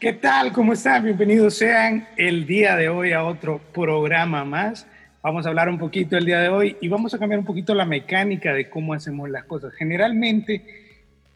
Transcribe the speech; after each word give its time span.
¿Qué 0.00 0.14
tal? 0.14 0.54
¿Cómo 0.54 0.72
están? 0.72 1.04
Bienvenidos 1.04 1.58
sean 1.58 2.08
el 2.16 2.46
día 2.46 2.74
de 2.74 2.88
hoy 2.88 3.12
a 3.12 3.22
otro 3.22 3.58
programa 3.74 4.46
más. 4.46 4.86
Vamos 5.22 5.44
a 5.44 5.50
hablar 5.50 5.68
un 5.68 5.76
poquito 5.76 6.16
el 6.16 6.24
día 6.24 6.40
de 6.40 6.48
hoy 6.48 6.78
y 6.80 6.88
vamos 6.88 7.12
a 7.12 7.18
cambiar 7.18 7.38
un 7.38 7.44
poquito 7.44 7.74
la 7.74 7.84
mecánica 7.84 8.54
de 8.54 8.70
cómo 8.70 8.94
hacemos 8.94 9.28
las 9.28 9.44
cosas. 9.44 9.74
Generalmente 9.74 10.64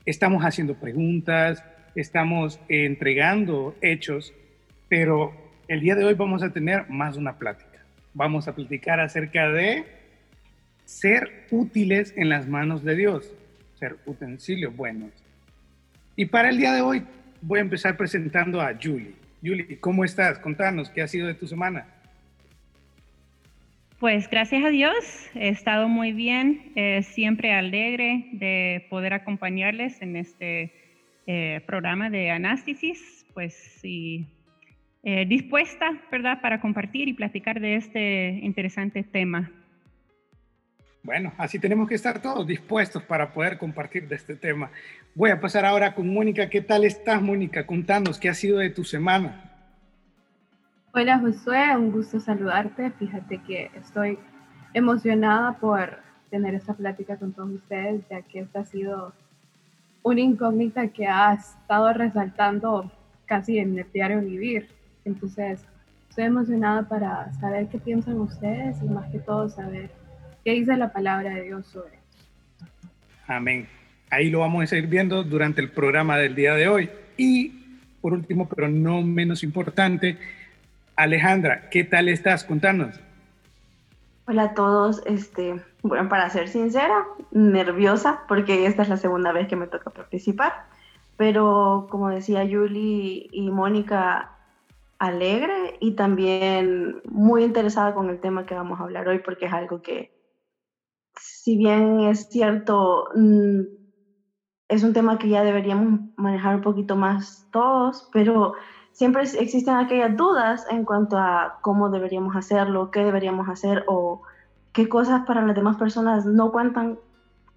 estamos 0.06 0.42
haciendo 0.44 0.76
preguntas, 0.76 1.62
estamos 1.94 2.58
entregando 2.70 3.76
hechos, 3.82 4.32
pero 4.88 5.34
el 5.68 5.80
día 5.80 5.94
de 5.94 6.06
hoy 6.06 6.14
vamos 6.14 6.42
a 6.42 6.48
tener 6.48 6.88
más 6.88 7.18
una 7.18 7.36
plática. 7.36 7.84
Vamos 8.14 8.48
a 8.48 8.54
platicar 8.54 8.98
acerca 8.98 9.50
de 9.50 9.84
ser 10.86 11.44
útiles 11.50 12.14
en 12.16 12.30
las 12.30 12.48
manos 12.48 12.82
de 12.82 12.96
Dios, 12.96 13.30
ser 13.78 13.98
utensilios 14.06 14.74
buenos. 14.74 15.10
Y 16.16 16.24
para 16.24 16.48
el 16.48 16.56
día 16.56 16.72
de 16.72 16.80
hoy 16.80 17.04
voy 17.46 17.58
a 17.58 17.62
empezar 17.62 17.96
presentando 17.96 18.60
a 18.60 18.74
Julie. 18.74 19.12
Julie, 19.42 19.78
¿cómo 19.78 20.04
estás? 20.04 20.38
Contanos, 20.38 20.88
¿qué 20.90 21.02
ha 21.02 21.08
sido 21.08 21.26
de 21.26 21.34
tu 21.34 21.46
semana? 21.46 21.86
Pues 24.00 24.28
gracias 24.28 24.64
a 24.64 24.70
Dios, 24.70 25.30
he 25.34 25.48
estado 25.48 25.88
muy 25.88 26.12
bien, 26.12 26.72
eh, 26.74 27.02
siempre 27.02 27.52
alegre 27.52 28.26
de 28.32 28.86
poder 28.90 29.14
acompañarles 29.14 30.02
en 30.02 30.16
este 30.16 30.72
eh, 31.26 31.62
programa 31.66 32.10
de 32.10 32.30
análisis, 32.30 33.24
pues 33.32 33.54
sí, 33.80 34.26
eh, 35.04 35.24
dispuesta, 35.26 36.02
¿verdad?, 36.10 36.40
para 36.40 36.60
compartir 36.60 37.08
y 37.08 37.12
platicar 37.12 37.60
de 37.60 37.76
este 37.76 38.40
interesante 38.42 39.02
tema. 39.02 39.50
Bueno, 41.04 41.34
así 41.36 41.58
tenemos 41.58 41.86
que 41.86 41.96
estar 41.96 42.22
todos 42.22 42.46
dispuestos 42.46 43.02
para 43.02 43.30
poder 43.34 43.58
compartir 43.58 44.08
de 44.08 44.16
este 44.16 44.36
tema. 44.36 44.70
Voy 45.14 45.30
a 45.30 45.38
pasar 45.38 45.66
ahora 45.66 45.94
con 45.94 46.08
Mónica. 46.08 46.48
¿Qué 46.48 46.62
tal 46.62 46.82
estás, 46.82 47.20
Mónica? 47.20 47.66
Contanos, 47.66 48.18
¿qué 48.18 48.30
ha 48.30 48.34
sido 48.34 48.58
de 48.58 48.70
tu 48.70 48.84
semana? 48.84 49.52
Hola, 50.94 51.18
Josué. 51.18 51.76
Un 51.76 51.92
gusto 51.92 52.20
saludarte. 52.20 52.90
Fíjate 52.92 53.36
que 53.42 53.70
estoy 53.74 54.18
emocionada 54.72 55.58
por 55.58 55.98
tener 56.30 56.54
esta 56.54 56.72
plática 56.72 57.18
con 57.18 57.34
todos 57.34 57.50
ustedes, 57.50 58.02
ya 58.08 58.22
que 58.22 58.40
esta 58.40 58.60
ha 58.60 58.64
sido 58.64 59.12
una 60.02 60.22
incógnita 60.22 60.88
que 60.88 61.06
ha 61.06 61.34
estado 61.34 61.92
resaltando 61.92 62.90
casi 63.26 63.58
en 63.58 63.78
el 63.78 63.92
diario 63.92 64.22
vivir. 64.22 64.70
Entonces, 65.04 65.66
estoy 66.08 66.24
emocionada 66.24 66.88
para 66.88 67.30
saber 67.34 67.68
qué 67.68 67.76
piensan 67.76 68.18
ustedes 68.22 68.80
y 68.82 68.86
más 68.86 69.10
que 69.10 69.18
todo 69.18 69.50
saber 69.50 69.90
¿Qué 70.44 70.52
dice 70.52 70.76
la 70.76 70.92
palabra 70.92 71.30
de 71.30 71.42
Dios 71.42 71.66
sobre 71.66 71.98
Amén. 73.26 73.66
Ahí 74.10 74.30
lo 74.30 74.40
vamos 74.40 74.70
a 74.70 74.76
ir 74.76 74.86
viendo 74.86 75.24
durante 75.24 75.62
el 75.62 75.70
programa 75.70 76.18
del 76.18 76.34
día 76.34 76.54
de 76.54 76.68
hoy. 76.68 76.90
Y 77.16 77.80
por 78.02 78.12
último, 78.12 78.46
pero 78.46 78.68
no 78.68 79.00
menos 79.00 79.42
importante, 79.42 80.18
Alejandra, 80.96 81.70
¿qué 81.70 81.84
tal 81.84 82.10
estás? 82.10 82.44
Contanos. 82.44 83.00
Hola 84.26 84.42
a 84.42 84.54
todos. 84.54 85.02
Este, 85.06 85.62
bueno, 85.82 86.10
para 86.10 86.28
ser 86.28 86.48
sincera, 86.48 87.06
nerviosa 87.30 88.20
porque 88.28 88.66
esta 88.66 88.82
es 88.82 88.90
la 88.90 88.98
segunda 88.98 89.32
vez 89.32 89.48
que 89.48 89.56
me 89.56 89.66
toca 89.66 89.88
participar. 89.88 90.66
Pero 91.16 91.86
como 91.88 92.10
decía 92.10 92.46
Julie 92.46 93.28
y 93.32 93.50
Mónica, 93.50 94.32
alegre 94.98 95.78
y 95.80 95.92
también 95.92 97.00
muy 97.08 97.44
interesada 97.44 97.94
con 97.94 98.10
el 98.10 98.20
tema 98.20 98.44
que 98.44 98.54
vamos 98.54 98.78
a 98.78 98.84
hablar 98.84 99.08
hoy 99.08 99.20
porque 99.20 99.46
es 99.46 99.52
algo 99.54 99.80
que 99.80 100.12
si 101.16 101.56
bien 101.56 102.00
es 102.00 102.28
cierto, 102.28 103.08
mm, 103.14 103.60
es 104.68 104.82
un 104.82 104.92
tema 104.92 105.18
que 105.18 105.28
ya 105.28 105.44
deberíamos 105.44 106.00
manejar 106.16 106.56
un 106.56 106.62
poquito 106.62 106.96
más 106.96 107.46
todos, 107.52 108.08
pero 108.12 108.54
siempre 108.92 109.22
existen 109.22 109.74
aquellas 109.74 110.16
dudas 110.16 110.66
en 110.70 110.84
cuanto 110.84 111.18
a 111.18 111.58
cómo 111.62 111.90
deberíamos 111.90 112.36
hacerlo, 112.36 112.90
qué 112.90 113.04
deberíamos 113.04 113.48
hacer 113.48 113.84
o 113.86 114.22
qué 114.72 114.88
cosas 114.88 115.24
para 115.26 115.44
las 115.44 115.54
demás 115.54 115.76
personas 115.76 116.26
no 116.26 116.50
cuentan 116.50 116.98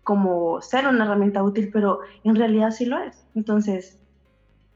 como 0.04 0.62
ser 0.62 0.88
una 0.88 1.06
herramienta 1.06 1.44
útil, 1.44 1.70
pero 1.72 2.00
en 2.24 2.36
realidad 2.36 2.72
sí 2.72 2.86
lo 2.86 2.98
es. 3.00 3.26
Entonces, 3.36 4.00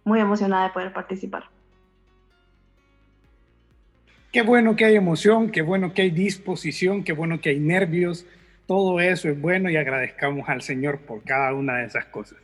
muy 0.04 0.20
emocionada 0.20 0.68
de 0.68 0.74
poder 0.74 0.94
participar. 0.94 1.46
Qué 4.32 4.42
bueno 4.42 4.76
que 4.76 4.86
hay 4.86 4.96
emoción, 4.96 5.52
qué 5.52 5.62
bueno 5.62 5.94
que 5.94 6.04
hay 6.04 6.10
disposición, 6.10 7.04
qué 7.04 7.14
bueno 7.14 7.42
que 7.42 7.50
hay 7.50 7.60
nervios, 7.60 8.26
todo 8.72 9.02
eso 9.02 9.28
es 9.28 9.42
bueno 9.42 9.70
y 9.70 9.76
agradezcamos 9.76 10.48
al 10.48 10.62
Señor 10.62 11.02
por 11.02 11.26
cada 11.26 11.54
una 11.54 11.80
de 11.80 11.88
esas 11.88 12.06
cosas. 12.06 12.40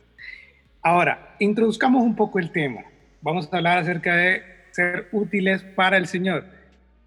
Ahora, 0.82 1.34
introduzcamos 1.38 2.02
un 2.02 2.14
poco 2.16 2.38
el 2.38 2.50
tema. 2.50 2.82
Vamos 3.22 3.50
a 3.50 3.56
hablar 3.56 3.78
acerca 3.78 4.14
de 4.14 4.42
ser 4.72 5.08
útiles 5.12 5.62
para 5.62 5.96
el 5.96 6.06
Señor. 6.06 6.44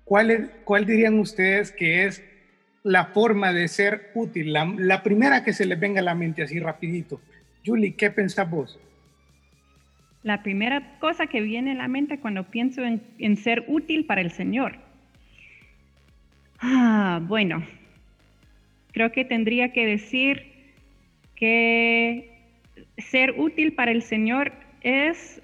¿Cuál, 0.06 0.50
dirían 0.88 1.20
ustedes 1.20 1.72
que 1.72 2.06
es 2.06 2.24
la 2.81 3.06
forma 3.14 3.54
de 3.54 3.68
ser 3.68 4.10
útil? 4.16 4.54
La, 4.54 5.04
primera 5.04 5.44
que 5.44 5.54
se 5.54 5.68
les 5.68 5.80
venga 5.80 6.00
a 6.00 6.04
la 6.04 6.16
mente 6.16 6.42
así 6.42 6.60
rapidito. 6.60 7.22
Julie, 7.64 7.96
¿qué 7.96 8.10
pensás 8.10 8.50
vos? 8.50 8.80
La 10.24 10.42
primera 10.42 10.98
cosa 10.98 11.28
que 11.28 11.42
viene 11.42 11.74
a 11.74 11.76
la 11.76 11.88
mente 11.88 12.20
cuando 12.20 12.50
pienso 12.50 12.84
en, 12.84 13.04
en 13.20 13.38
ser 13.38 13.66
útil 13.68 14.08
para 14.08 14.22
el 14.22 14.31
Señor. 14.31 14.80
Ah, 16.60 17.20
bueno, 17.22 17.64
creo 18.91 19.12
que 19.12 19.25
tendría 19.25 19.72
que 19.74 19.85
decir 19.85 20.52
que 21.35 22.31
ser 22.97 23.34
útil 23.38 23.74
para 23.74 23.91
el 23.91 24.02
Señor 24.03 24.52
es 24.81 25.41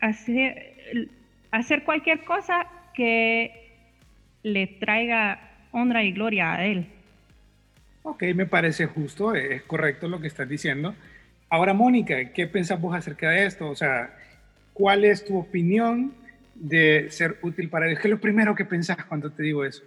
hacer, 0.00 1.08
hacer 1.50 1.84
cualquier 1.84 2.24
cosa 2.24 2.66
que 2.94 3.68
le 4.42 4.66
traiga 4.66 5.40
honra 5.72 6.02
y 6.02 6.12
gloria 6.12 6.54
a 6.54 6.66
Él. 6.66 6.86
Ok, 8.02 8.22
me 8.34 8.46
parece 8.46 8.86
justo, 8.86 9.34
es 9.34 9.62
correcto 9.62 10.08
lo 10.08 10.20
que 10.20 10.28
estás 10.28 10.48
diciendo. 10.48 10.94
Ahora, 11.50 11.74
Mónica, 11.74 12.32
¿qué 12.32 12.46
pensás 12.46 12.80
vos 12.80 12.94
acerca 12.94 13.30
de 13.30 13.46
esto? 13.46 13.68
O 13.68 13.74
sea, 13.74 14.14
¿cuál 14.72 15.04
es 15.04 15.24
tu 15.24 15.36
opinión 15.36 16.14
de 16.54 17.10
ser 17.10 17.38
útil 17.42 17.68
para 17.68 17.86
Dios? 17.86 18.00
¿Qué 18.00 18.08
es 18.08 18.12
lo 18.12 18.20
primero 18.20 18.54
que 18.54 18.64
pensás 18.64 19.04
cuando 19.04 19.30
te 19.30 19.42
digo 19.42 19.64
eso? 19.64 19.82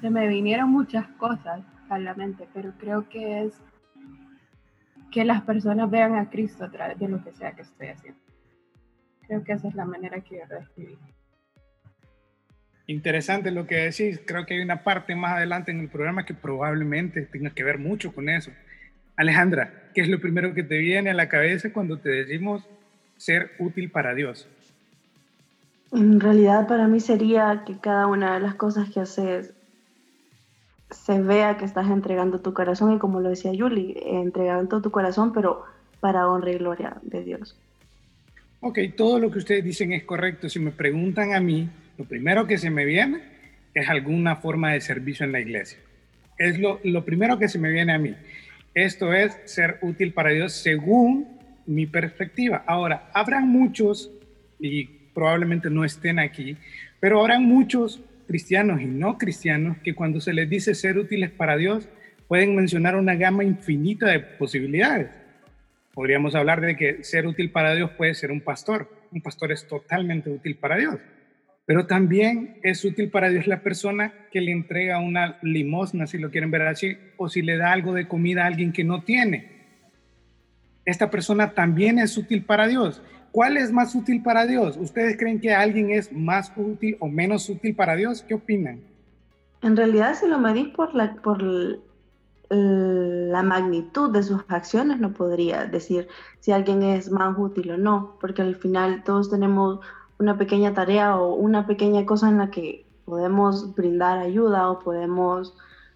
Se 0.00 0.10
me 0.10 0.28
vinieron 0.28 0.70
muchas 0.70 1.06
cosas 1.18 1.60
la 1.98 2.14
mente, 2.14 2.46
pero 2.54 2.72
creo 2.78 3.08
que 3.08 3.44
es 3.44 3.54
que 5.10 5.24
las 5.24 5.42
personas 5.42 5.90
vean 5.90 6.14
a 6.14 6.30
Cristo 6.30 6.64
a 6.64 6.70
través 6.70 6.98
de 6.98 7.08
lo 7.08 7.22
que 7.22 7.32
sea 7.32 7.52
que 7.52 7.62
estoy 7.62 7.88
haciendo. 7.88 8.20
Creo 9.26 9.42
que 9.44 9.52
esa 9.52 9.68
es 9.68 9.74
la 9.74 9.84
manera 9.84 10.20
que 10.20 10.36
yo 10.36 10.42
lo 10.48 10.56
describí. 10.56 10.98
Interesante 12.86 13.50
lo 13.50 13.66
que 13.66 13.76
decís. 13.76 14.20
Creo 14.26 14.46
que 14.46 14.54
hay 14.54 14.60
una 14.60 14.82
parte 14.82 15.14
más 15.14 15.32
adelante 15.32 15.70
en 15.70 15.80
el 15.80 15.88
programa 15.88 16.24
que 16.24 16.34
probablemente 16.34 17.22
tenga 17.22 17.50
que 17.50 17.62
ver 17.62 17.78
mucho 17.78 18.12
con 18.12 18.28
eso. 18.28 18.50
Alejandra, 19.16 19.90
¿qué 19.94 20.00
es 20.00 20.08
lo 20.08 20.20
primero 20.20 20.54
que 20.54 20.62
te 20.62 20.78
viene 20.78 21.10
a 21.10 21.14
la 21.14 21.28
cabeza 21.28 21.72
cuando 21.72 21.98
te 21.98 22.08
decimos 22.08 22.68
ser 23.16 23.52
útil 23.58 23.90
para 23.90 24.14
Dios? 24.14 24.48
En 25.92 26.20
realidad 26.20 26.66
para 26.66 26.88
mí 26.88 27.00
sería 27.00 27.64
que 27.66 27.78
cada 27.78 28.06
una 28.06 28.34
de 28.34 28.40
las 28.40 28.54
cosas 28.54 28.90
que 28.90 29.00
haces 29.00 29.54
se 30.90 31.20
vea 31.20 31.56
que 31.56 31.64
estás 31.64 31.88
entregando 31.90 32.40
tu 32.40 32.52
corazón 32.52 32.94
y 32.94 32.98
como 32.98 33.20
lo 33.20 33.28
decía 33.28 33.52
Julie, 33.56 33.96
entregando 34.04 34.80
tu 34.80 34.90
corazón, 34.90 35.32
pero 35.32 35.64
para 36.00 36.28
honra 36.28 36.52
y 36.52 36.58
gloria 36.58 36.96
de 37.02 37.22
Dios. 37.22 37.56
Ok, 38.60 38.78
todo 38.96 39.18
lo 39.18 39.30
que 39.30 39.38
ustedes 39.38 39.64
dicen 39.64 39.92
es 39.92 40.04
correcto. 40.04 40.48
Si 40.48 40.58
me 40.58 40.70
preguntan 40.70 41.32
a 41.32 41.40
mí, 41.40 41.68
lo 41.96 42.04
primero 42.04 42.46
que 42.46 42.58
se 42.58 42.70
me 42.70 42.84
viene 42.84 43.22
es 43.74 43.88
alguna 43.88 44.36
forma 44.36 44.72
de 44.72 44.80
servicio 44.80 45.24
en 45.24 45.32
la 45.32 45.40
iglesia. 45.40 45.78
Es 46.36 46.58
lo, 46.58 46.80
lo 46.84 47.04
primero 47.04 47.38
que 47.38 47.48
se 47.48 47.58
me 47.58 47.70
viene 47.70 47.92
a 47.92 47.98
mí. 47.98 48.14
Esto 48.74 49.12
es 49.12 49.36
ser 49.44 49.78
útil 49.82 50.12
para 50.12 50.30
Dios 50.30 50.52
según 50.52 51.26
mi 51.66 51.86
perspectiva. 51.86 52.64
Ahora, 52.66 53.10
habrán 53.14 53.48
muchos, 53.48 54.10
y 54.58 54.84
probablemente 54.84 55.70
no 55.70 55.84
estén 55.84 56.18
aquí, 56.18 56.56
pero 56.98 57.20
habrán 57.20 57.44
muchos 57.44 58.00
cristianos 58.30 58.80
y 58.80 58.86
no 58.86 59.18
cristianos 59.18 59.78
que 59.82 59.92
cuando 59.92 60.20
se 60.20 60.32
les 60.32 60.48
dice 60.48 60.76
ser 60.76 60.98
útiles 60.98 61.32
para 61.32 61.56
Dios, 61.56 61.88
pueden 62.28 62.54
mencionar 62.54 62.94
una 62.94 63.16
gama 63.16 63.42
infinita 63.42 64.06
de 64.06 64.20
posibilidades. 64.20 65.08
Podríamos 65.92 66.36
hablar 66.36 66.60
de 66.60 66.76
que 66.76 67.02
ser 67.02 67.26
útil 67.26 67.50
para 67.50 67.74
Dios 67.74 67.90
puede 67.90 68.14
ser 68.14 68.30
un 68.30 68.40
pastor. 68.40 68.88
Un 69.10 69.20
pastor 69.20 69.50
es 69.50 69.66
totalmente 69.66 70.30
útil 70.30 70.54
para 70.54 70.76
Dios. 70.76 71.00
Pero 71.66 71.86
también 71.86 72.60
es 72.62 72.84
útil 72.84 73.10
para 73.10 73.30
Dios 73.30 73.48
la 73.48 73.64
persona 73.64 74.14
que 74.30 74.40
le 74.40 74.52
entrega 74.52 75.00
una 75.00 75.40
limosna, 75.42 76.06
si 76.06 76.18
lo 76.18 76.30
quieren 76.30 76.52
ver 76.52 76.62
así, 76.62 76.96
o 77.16 77.28
si 77.28 77.42
le 77.42 77.56
da 77.56 77.72
algo 77.72 77.94
de 77.94 78.06
comida 78.06 78.44
a 78.44 78.46
alguien 78.46 78.72
que 78.72 78.84
no 78.84 79.02
tiene. 79.02 79.58
Esta 80.84 81.10
persona 81.10 81.50
también 81.50 81.98
es 81.98 82.16
útil 82.16 82.44
para 82.44 82.68
Dios. 82.68 83.02
¿Cuál 83.32 83.56
es 83.56 83.72
más 83.72 83.94
útil 83.94 84.22
para 84.22 84.46
Dios? 84.46 84.76
¿Ustedes 84.76 85.16
creen 85.16 85.40
que 85.40 85.54
alguien 85.54 85.90
es 85.90 86.12
más 86.12 86.52
útil 86.56 86.96
o 87.00 87.08
menos 87.08 87.48
útil 87.48 87.74
para 87.74 87.94
Dios? 87.94 88.24
¿Qué 88.26 88.34
opinan? 88.34 88.80
En 89.62 89.76
realidad, 89.76 90.14
si 90.14 90.26
lo 90.26 90.38
medís 90.38 90.68
por 90.68 90.94
la, 90.94 91.14
por 91.16 91.42
la 92.50 93.42
magnitud 93.42 94.10
de 94.10 94.22
sus 94.22 94.42
acciones, 94.48 94.98
no 94.98 95.12
podría 95.12 95.66
decir 95.66 96.08
si 96.40 96.50
alguien 96.50 96.82
es 96.82 97.10
más 97.10 97.36
útil 97.38 97.70
o 97.72 97.78
no, 97.78 98.16
porque 98.20 98.42
al 98.42 98.56
final 98.56 99.04
todos 99.04 99.30
tenemos 99.30 99.80
una 100.18 100.36
pequeña 100.36 100.74
tarea 100.74 101.16
o 101.16 101.34
una 101.34 101.66
pequeña 101.66 102.04
cosa 102.04 102.28
en 102.28 102.38
la 102.38 102.50
que 102.50 102.84
podemos 103.04 103.74
brindar 103.74 104.18
ayuda 104.18 104.70
o 104.70 104.80
podemos 104.80 105.54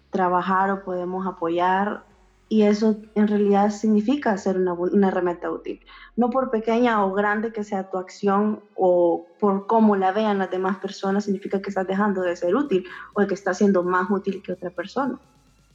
trabajar 0.09 0.71
o 0.71 0.83
podemos 0.83 1.27
apoyar 1.27 2.03
y 2.47 2.63
eso 2.63 2.97
en 3.15 3.27
realidad 3.27 3.71
significa 3.71 4.37
ser 4.37 4.57
una, 4.57 4.73
una, 4.73 5.11
útil. 5.51 5.79
No 6.17 6.29
por 6.29 6.49
pequeña 6.49 7.03
o 7.05 7.13
grande 7.13 7.51
que 7.51 7.63
sea 7.63 7.89
tu 7.89 7.97
acción 7.97 8.61
o 8.75 9.27
por 9.39 9.67
cómo 9.67 9.95
la 9.95 10.11
vean 10.11 10.37
las 10.37 10.49
demás 10.49 10.77
personas, 10.77 11.25
significa 11.25 11.61
que 11.61 11.69
estás 11.69 11.87
dejando 11.87 12.21
de 12.21 12.35
ser 12.35 12.55
útil 12.55 12.85
o 13.13 13.27
que 13.27 13.33
estás 13.33 13.57
siendo 13.57 13.83
más 13.83 14.09
útil 14.09 14.41
que 14.41 14.53
otra 14.53 14.69
persona. 14.69 15.19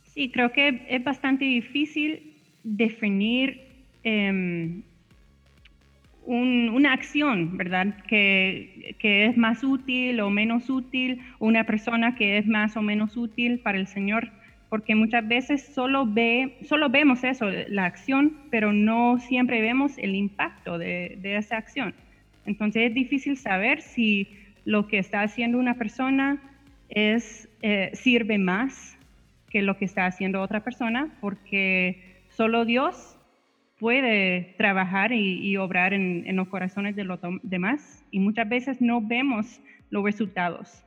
Sí, 0.04 0.31
creo 0.31 0.50
que 0.52 0.87
es 0.88 1.04
bastante 1.04 1.44
difícil 1.44 2.37
definir 2.64 3.84
em, 4.02 4.82
una 6.26 6.92
acción, 6.92 7.56
¿verdad? 7.56 7.96
Que, 8.06 8.96
que 8.98 9.26
es 9.26 9.37
más 9.37 9.64
útil 9.64 10.20
o 10.20 10.31
menos 10.31 10.70
útil, 10.70 11.20
una 11.38 11.64
persona 11.64 12.14
que 12.14 12.38
es 12.38 12.46
más 12.46 12.76
o 12.76 12.82
menos 12.82 13.16
útil 13.16 13.60
para 13.60 13.78
el 13.78 13.87
Señor 13.87 14.31
porque 14.70 14.94
muchas 14.94 15.26
veces 15.26 15.62
solo, 15.75 16.06
ve, 16.06 16.56
solo 16.62 16.88
vemos 16.88 17.25
eso, 17.25 17.50
la 17.69 17.84
acción, 17.84 18.38
pero 18.50 18.72
no 18.72 19.19
siempre 19.19 19.61
vemos 19.61 19.99
el 19.99 20.14
impacto 20.14 20.78
de, 20.78 21.19
esa 21.22 21.56
acción. 21.56 21.93
Entonces 22.46 22.84
es 22.88 22.94
difícil 22.94 23.37
saber 23.37 23.82
si 23.82 24.28
lo 24.64 24.87
que 24.87 24.99
está 24.99 25.22
haciendo 25.22 25.58
una 25.58 25.75
persona 25.75 26.40
es, 26.88 27.49
eh, 27.62 27.90
sirve 27.94 28.38
más 28.38 28.96
que 29.50 29.61
lo 29.61 29.76
que 29.76 29.84
está 29.84 30.06
haciendo 30.06 30.40
otra 30.40 30.62
persona, 30.62 31.08
porque 31.20 32.23
solo 32.28 32.64
Dios 32.64 33.19
puede 33.81 34.55
trabajar 34.56 35.11
y, 35.12 35.56
obrar 35.56 35.94
en, 35.94 36.23
en, 36.26 36.37
los 36.37 36.46
corazones 36.46 36.94
de 36.94 37.02
los 37.02 37.19
demás 37.43 38.05
y 38.12 38.20
muchas 38.20 38.49
veces 38.49 38.81
no 38.81 39.00
vemos 39.00 39.61
los 39.90 40.05
resultados. 40.05 40.84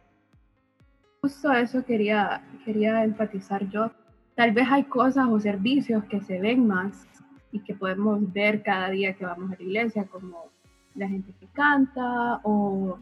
Justo 1.24 1.54
eso 1.54 1.86
quería, 1.86 2.42
quería 2.66 3.02
enfatizar 3.06 3.70
yo. 3.70 3.90
Tal 4.36 4.52
vez 4.52 4.68
hay 4.70 4.84
cosas 4.84 5.26
o 5.30 5.40
servicios 5.40 6.04
que 6.10 6.20
se 6.20 6.38
ven 6.38 6.68
más 6.68 7.08
y 7.54 7.60
que 7.60 7.74
podemos 7.74 8.34
ver 8.34 8.62
cada 8.62 8.90
día 8.90 9.14
que 9.14 9.26
vamos 9.26 9.50
a 9.50 9.56
la 9.56 9.64
iglesia, 9.64 10.04
como 10.04 10.50
la 10.96 11.08
gente 11.08 11.32
que 11.40 11.48
canta 11.54 12.42
o 12.44 13.00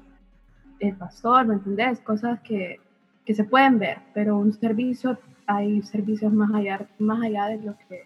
el 0.79 0.95
pastor, 0.97 1.47
¿me 1.47 1.55
entendés? 1.55 1.99
Cosas 2.01 2.39
que, 2.41 2.79
que 3.25 3.33
se 3.33 3.43
pueden 3.43 3.79
ver, 3.79 3.97
pero 4.13 4.37
un 4.37 4.53
servicio, 4.53 5.17
hay 5.47 5.81
servicios 5.81 6.31
más 6.31 6.53
allá, 6.53 6.87
más 6.99 7.23
allá 7.23 7.47
de 7.47 7.57
lo 7.57 7.75
que 7.89 8.05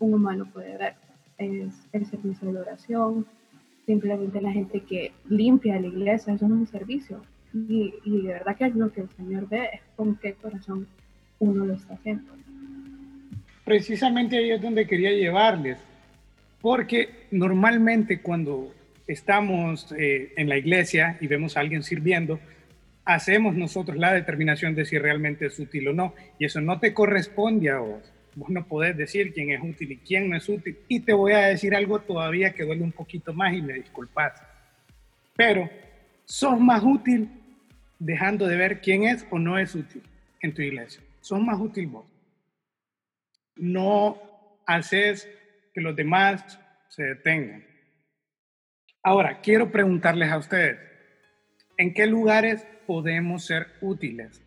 un 0.00 0.14
humano 0.14 0.50
puede 0.52 0.76
ver. 0.76 0.94
Es 1.38 1.86
el 1.92 2.06
servicio 2.06 2.52
de 2.52 2.58
oración, 2.58 3.24
simplemente 3.86 4.40
la 4.40 4.50
gente 4.50 4.80
que 4.80 5.12
limpia 5.28 5.78
la 5.78 5.86
iglesia, 5.86 6.34
eso 6.34 6.44
es 6.44 6.50
un 6.50 6.66
servicio. 6.66 7.22
Y, 7.54 7.92
de 8.04 8.32
verdad 8.32 8.56
que 8.56 8.68
lo 8.70 8.90
que 8.92 9.02
el 9.02 9.10
Señor 9.10 9.48
ve 9.48 9.70
es 9.74 9.80
con 9.94 10.16
qué 10.16 10.34
corazón 10.34 10.88
uno 11.38 11.64
lo 11.64 11.74
está 11.74 11.94
haciendo. 11.94 12.32
Precisamente 13.64 14.36
ahí 14.36 14.50
es 14.50 14.60
donde 14.60 14.88
quería 14.88 15.12
llevarles, 15.12 15.78
porque 16.60 17.26
normalmente 17.30 18.20
cuando 18.20 18.74
estamos 19.06 19.94
eh, 19.96 20.32
en 20.36 20.48
la 20.48 20.56
iglesia 20.56 21.16
y 21.20 21.28
vemos 21.28 21.56
a 21.56 21.60
alguien 21.60 21.84
sirviendo, 21.84 22.40
hacemos 23.04 23.54
nosotros 23.54 23.96
la 23.98 24.12
determinación 24.12 24.74
de 24.74 24.84
si 24.84 24.98
realmente 24.98 25.46
es 25.46 25.58
útil 25.58 25.88
o 25.88 25.92
no, 25.92 26.12
y 26.38 26.46
eso 26.46 26.60
no 26.60 26.80
te 26.80 26.92
corresponde 26.92 27.70
a 27.70 27.78
vos. 27.78 28.02
Vos 28.34 28.48
no 28.50 28.66
podés 28.66 28.96
decir 28.96 29.32
quién 29.32 29.50
es 29.50 29.60
útil 29.62 29.92
y 29.92 29.96
quién 29.98 30.28
no 30.28 30.36
es 30.36 30.48
útil. 30.48 30.76
Y 30.88 31.00
te 31.00 31.12
voy 31.12 31.34
a 31.34 31.46
decir 31.46 31.72
algo 31.72 32.00
todavía 32.00 32.52
que 32.52 32.64
duele 32.64 32.82
un 32.82 32.90
poquito 32.90 33.32
más 33.32 33.54
y 33.54 33.62
me 33.62 33.74
disculpas. 33.74 34.42
Pero 35.36 35.70
sos 36.24 36.58
más 36.58 36.82
útil 36.82 37.28
dejando 37.98 38.46
de 38.46 38.56
ver 38.56 38.80
quién 38.80 39.04
es 39.04 39.26
o 39.30 39.38
no 39.38 39.58
es 39.58 39.74
útil 39.74 40.02
en 40.40 40.54
tu 40.54 40.62
iglesia. 40.62 41.02
Son 41.20 41.44
más 41.44 41.58
útil 41.60 41.86
vos. 41.86 42.06
No 43.56 44.18
haces 44.66 45.28
que 45.72 45.80
los 45.80 45.96
demás 45.96 46.58
se 46.88 47.02
detengan. 47.02 47.64
Ahora, 49.02 49.40
quiero 49.40 49.70
preguntarles 49.70 50.30
a 50.30 50.38
ustedes, 50.38 50.78
¿en 51.76 51.92
qué 51.92 52.06
lugares 52.06 52.66
podemos 52.86 53.44
ser 53.44 53.68
útiles? 53.80 54.43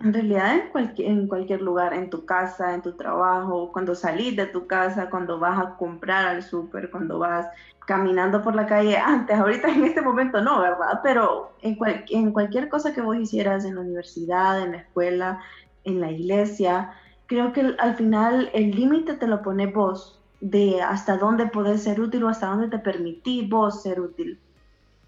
En 0.00 0.14
realidad 0.14 0.54
en 0.54 0.68
cualquier, 0.70 1.10
en 1.10 1.26
cualquier 1.26 1.60
lugar, 1.60 1.92
en 1.92 2.08
tu 2.08 2.24
casa, 2.24 2.72
en 2.74 2.82
tu 2.82 2.92
trabajo, 2.92 3.72
cuando 3.72 3.96
salís 3.96 4.36
de 4.36 4.46
tu 4.46 4.66
casa, 4.66 5.10
cuando 5.10 5.40
vas 5.40 5.58
a 5.58 5.76
comprar 5.76 6.26
al 6.26 6.42
súper, 6.44 6.90
cuando 6.90 7.18
vas 7.18 7.46
caminando 7.84 8.42
por 8.42 8.54
la 8.54 8.66
calle, 8.66 8.96
antes, 8.96 9.36
ahorita 9.36 9.68
en 9.68 9.84
este 9.84 10.00
momento 10.00 10.40
no, 10.40 10.60
¿verdad? 10.60 11.00
Pero 11.02 11.52
en, 11.62 11.76
en 12.10 12.32
cualquier 12.32 12.68
cosa 12.68 12.94
que 12.94 13.00
vos 13.00 13.16
hicieras, 13.16 13.64
en 13.64 13.74
la 13.74 13.80
universidad, 13.80 14.62
en 14.62 14.72
la 14.72 14.78
escuela, 14.78 15.40
en 15.84 16.00
la 16.00 16.12
iglesia, 16.12 16.92
creo 17.26 17.52
que 17.52 17.74
al 17.78 17.96
final 17.96 18.50
el 18.52 18.70
límite 18.70 19.14
te 19.14 19.26
lo 19.26 19.42
pone 19.42 19.66
vos, 19.66 20.20
de 20.40 20.80
hasta 20.80 21.16
dónde 21.16 21.46
podés 21.46 21.82
ser 21.82 22.00
útil 22.00 22.22
o 22.22 22.28
hasta 22.28 22.46
dónde 22.46 22.68
te 22.68 22.78
permitís 22.78 23.48
vos 23.48 23.82
ser 23.82 24.00
útil. 24.00 24.38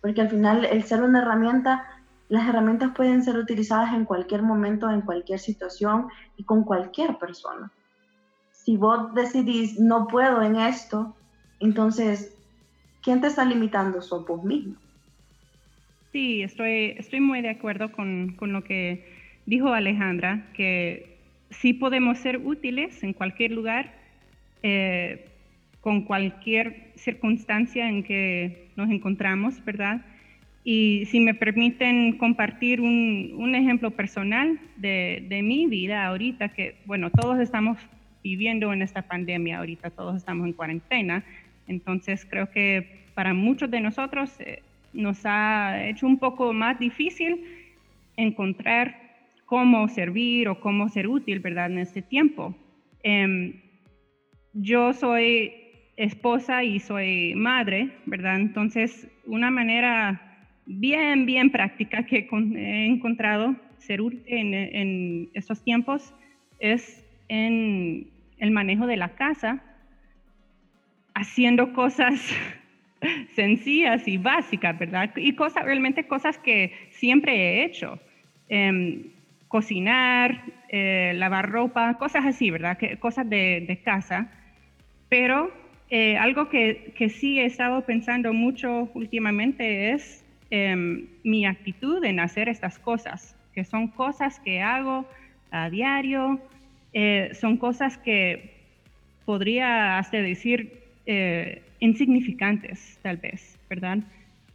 Porque 0.01 0.23
al 0.23 0.31
final 0.31 0.65
el 0.65 0.83
ser 0.83 1.03
una 1.03 1.21
herramienta 1.21 1.87
las 2.31 2.49
herramientas 2.49 2.93
pueden 2.95 3.23
ser 3.25 3.37
utilizadas 3.37 3.93
en 3.93 4.05
cualquier 4.05 4.43
momento, 4.43 4.89
en 4.89 5.03
cualquier 5.03 5.41
situación 5.41 6.07
y 6.37 6.45
con 6.45 6.63
cualquier 6.63 7.19
persona. 7.19 7.73
Si 8.53 8.77
vos 8.77 9.13
decidís 9.15 9.81
no 9.81 10.07
puedo 10.07 10.41
en 10.43 10.55
esto, 10.55 11.17
entonces, 11.59 12.39
¿quién 13.03 13.21
te 13.21 13.27
está 13.27 13.45
limitando? 13.45 14.01
Sos 14.01 14.25
vos 14.27 14.45
mismo. 14.45 14.77
Sí, 16.13 16.43
estoy, 16.43 16.95
estoy 16.97 17.21
muy 17.21 17.43
de 17.43 17.51
acuerdo 17.51 17.91
con, 17.91 18.37
con 18.37 18.53
lo 18.53 18.63
que 18.63 19.05
dijo 19.47 19.73
Alejandra, 19.73 20.47
que 20.55 21.19
sí 21.51 21.73
podemos 21.73 22.19
ser 22.19 22.39
útiles 22.39 23.03
en 23.03 23.13
cualquier 23.13 23.51
lugar, 23.51 23.93
eh, 24.63 25.29
con 25.81 26.03
cualquier 26.03 26.93
circunstancia 26.95 27.89
en 27.89 28.05
que 28.05 28.69
nos 28.77 28.89
encontramos, 28.89 29.65
¿verdad? 29.65 30.05
Y 30.63 31.07
si 31.07 31.21
me 31.21 31.35
permiten 31.35 32.19
compartir 32.19 32.81
un, 32.81 33.55
ejemplo 33.55 33.91
personal 33.91 34.61
de, 34.77 35.25
de, 35.29 35.43
mi 35.43 35.67
vida 35.67 36.07
ahorita, 36.07 36.51
que 36.51 36.77
bueno, 36.85 37.11
todos 37.11 37.39
estamos 37.41 37.79
viviendo 38.23 38.73
en 38.73 38.83
esta 38.83 39.03
pandemia 39.03 39.59
ahorita, 39.59 39.91
todos 39.91 40.17
estamos 40.17 40.47
en 40.47 40.53
cuarentena, 40.53 41.25
entonces 41.67 42.27
creo 42.29 42.51
que 42.51 43.01
para 43.15 43.33
muchos 43.35 43.71
de 43.71 43.81
nosotros 43.81 44.35
eh, 44.41 44.63
nos 44.93 45.21
ha 45.25 45.87
hecho 45.87 46.07
un 46.07 46.19
poco 46.19 46.53
más 46.53 46.79
difícil 46.79 47.45
encontrar 48.17 48.97
cómo 49.47 49.89
servir 49.89 50.49
o 50.49 50.61
cómo 50.61 50.89
ser 50.89 51.07
útil, 51.09 51.41
¿verdad? 51.41 51.71
En 51.71 51.79
este 51.79 52.03
tiempo. 52.03 52.55
Em, 53.03 53.61
yo 54.53 54.93
soy 54.93 55.53
esposa 55.97 56.65
y 56.65 56.81
soy 56.81 57.35
madre, 57.35 57.91
¿verdad? 58.07 58.37
Entonces, 58.37 59.09
una 59.27 59.51
manera 59.51 60.30
bien, 60.79 61.27
bien 61.27 61.51
práctica 61.51 62.05
que 62.05 62.29
he 62.29 62.87
encontrado 62.87 63.57
ser 63.79 64.01
útil 64.01 64.23
en, 64.27 65.29
estos 65.35 65.63
tiempos 65.65 66.15
es 66.59 67.05
en 67.29 68.09
el 68.39 68.51
manejo 68.51 68.87
de 68.87 68.97
la 68.97 69.11
casa, 69.11 69.63
haciendo 71.15 71.73
cosas 71.73 72.21
sencillas 73.35 74.07
y 74.07 74.19
básicas, 74.19 74.79
¿verdad? 74.79 75.11
Y 75.17 75.35
cosas, 75.35 75.65
realmente 75.65 76.07
cosas 76.07 76.39
que 76.39 76.73
siempre 76.91 77.35
he 77.35 77.65
hecho. 77.65 77.99
Em, 78.49 79.05
cocinar, 79.49 80.45
eh, 80.69 81.13
lavar 81.17 81.51
ropa, 81.51 81.99
cosas 81.99 82.25
así, 82.25 82.51
¿verdad? 82.51 82.79
Que, 82.79 82.97
cosas 82.99 83.29
de, 83.29 83.81
casa. 83.85 84.31
Pero 85.09 85.51
eh, 85.91 86.17
algo 86.17 86.49
que, 86.49 86.93
que 86.97 87.09
sí 87.09 87.41
he 87.41 87.47
estado 87.47 87.85
pensando 87.85 88.33
mucho 88.33 88.89
últimamente 88.95 89.93
es 89.93 90.25
Em, 90.51 91.07
mi 91.23 91.47
actitud 91.47 92.05
en 92.05 92.19
hacer 92.19 92.49
estas 92.49 92.79
cosas. 92.79 93.37
que 93.53 93.65
son 93.65 93.89
cosas 93.89 94.39
que 94.39 94.61
hago 94.61 95.05
a 95.51 95.69
diario, 95.71 96.41
eh, 96.93 97.31
son 97.35 97.57
cosas 97.57 97.99
que 97.99 98.55
podría 99.27 99.99
hasta 99.99 100.19
decir 100.19 100.85
eh, 101.05 101.61
insignificantes, 101.81 103.01
tal 103.03 103.17
vez, 103.17 103.59
¿verdad? 103.69 103.99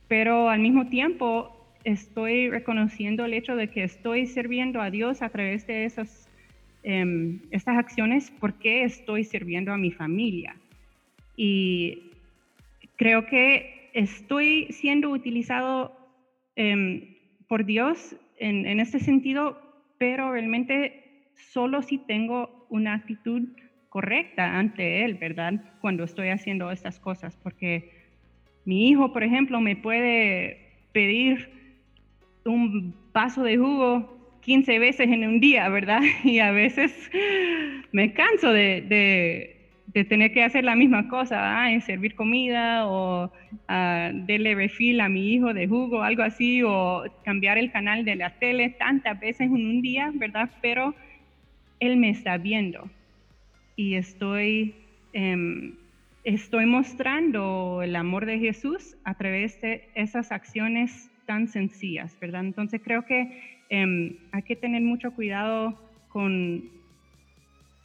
Pero 0.07 0.49
al 0.49 0.61
mismo 0.61 0.87
tiempo 0.87 1.51
estoy 1.83 2.49
reconociendo 2.49 3.25
el 3.25 3.33
hecho 3.33 3.57
de 3.57 3.67
que 3.67 3.83
estoy 3.83 4.27
sirviendo 4.27 4.81
a 4.81 4.89
Dios 4.89 5.21
a 5.21 5.27
través 5.27 5.67
de 5.67 5.83
esas, 5.83 6.29
em, 6.83 7.41
estas 7.51 7.77
acciones 7.77 8.31
porque 8.39 8.85
estoy 8.85 9.25
sirviendo 9.25 9.73
a 9.73 9.77
mi 9.77 9.91
familia. 9.91 10.55
Y 11.35 12.11
creo 12.95 13.25
que 13.25 13.74
estoy 13.95 14.67
siendo 14.71 15.09
utilizado 15.09 15.97
em, 16.55 17.15
por 17.47 17.65
Dios 17.65 18.15
en, 18.37 18.67
en 18.67 18.79
este 18.79 18.99
sentido, 18.99 19.59
pero 19.97 20.31
realmente 20.31 21.31
solo 21.51 21.81
si 21.81 21.97
tengo 21.97 22.67
una 22.69 22.93
actitud 22.93 23.49
correcta 23.89 24.59
ante 24.59 25.03
Él, 25.03 25.15
¿verdad? 25.15 25.53
Cuando 25.81 26.03
estoy 26.03 26.27
haciendo 26.29 26.69
estas 26.69 26.99
cosas, 26.99 27.37
porque 27.37 27.91
mi 28.65 28.89
hijo, 28.89 29.13
por 29.13 29.23
ejemplo, 29.23 29.61
me 29.61 29.75
puede 29.75 30.87
pedir 30.91 31.49
un 32.45 32.93
vaso 33.13 33.43
de 33.43 33.57
jugo 33.57 34.37
15 34.41 34.79
veces 34.79 35.07
en 35.09 35.27
un 35.27 35.39
día, 35.39 35.69
¿verdad? 35.69 36.01
Y 36.23 36.39
a 36.39 36.51
veces 36.51 36.91
me 37.91 38.13
canso 38.13 38.51
de, 38.51 39.54
tener 40.03 40.33
que 40.33 40.43
hacer 40.43 40.65
la 40.65 40.75
misma 40.75 41.07
cosa, 41.07 41.61
¿ah? 41.61 41.71
en 41.71 41.81
servir 41.81 42.15
comida 42.15 42.85
o 42.85 43.25
uh, 43.25 43.29
darle 43.69 44.53
refil 44.53 44.99
a 44.99 45.07
mi 45.07 45.33
hijo 45.33 45.53
de 45.53 45.67
jugo, 45.67 46.03
algo 46.03 46.23
así, 46.23 46.61
o 46.63 47.03
cambiar 47.23 47.57
el 47.57 47.71
canal 47.71 48.03
de 48.03 48.15
la 48.15 48.31
tele 48.31 48.71
tantas 48.71 49.17
veces 49.19 49.47
en 49.47 49.53
un 49.53 49.81
día, 49.81 50.11
¿verdad? 50.13 50.49
Pero 50.61 50.93
él 51.79 51.95
me 51.95 52.09
está 52.09 52.37
viendo 52.37 52.89
y 53.77 53.95
estoy, 53.95 54.75
em, 55.13 55.75
estoy 56.25 56.65
mostrando 56.65 57.81
el 57.81 57.95
amor 57.95 58.25
de 58.25 58.39
Jesús 58.39 58.97
a 59.05 59.13
través 59.15 59.61
de 59.61 59.87
esas 59.95 60.31
acciones 60.31 61.09
tan 61.25 61.47
sencillas, 61.47 62.17
¿verdad? 62.19 62.41
Entonces 62.41 62.81
creo 62.83 63.05
que 63.05 63.61
em, 63.69 64.17
hay 64.31 64.43
que 64.43 64.55
tener 64.55 64.81
mucho 64.81 65.11
cuidado 65.11 65.79
con 66.09 66.69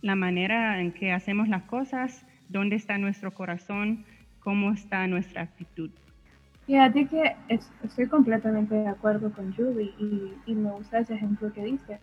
la 0.03 0.17
manera 0.17 0.81
en 0.81 0.93
que 0.93 1.13
hacemos 1.13 1.49
las 1.49 1.63
cosas, 1.65 2.25
dónde 2.49 2.77
está 2.77 2.99
nuestro 2.99 3.33
corazón, 3.33 4.05
cómo 4.41 4.73
está 4.73 5.07
nuestra 5.07 5.43
actitud. 5.43 5.91
Fíjate 6.67 7.07
que 7.07 7.37
estoy 7.83 8.07
completamente 8.07 8.75
de 8.75 8.89
acuerdo 8.89 9.33
con 9.33 9.53
Judy 9.55 9.93
y, 9.99 10.35
y, 10.47 10.55
me 10.55 10.71
gusta 10.71 11.01
ese 11.01 11.15
ejemplo 11.15 11.53
que 11.53 11.65
dice, 11.65 11.99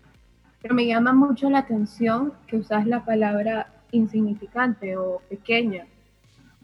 pero 0.61 0.75
me 0.75 0.85
llama 0.85 1.13
mucho 1.13 1.49
la 1.49 1.59
atención 1.59 2.33
que 2.47 2.57
usas 2.57 2.85
la 2.85 3.05
palabra 3.05 3.67
insignificante 3.91 4.97
o 4.97 5.21
pequeña. 5.29 5.85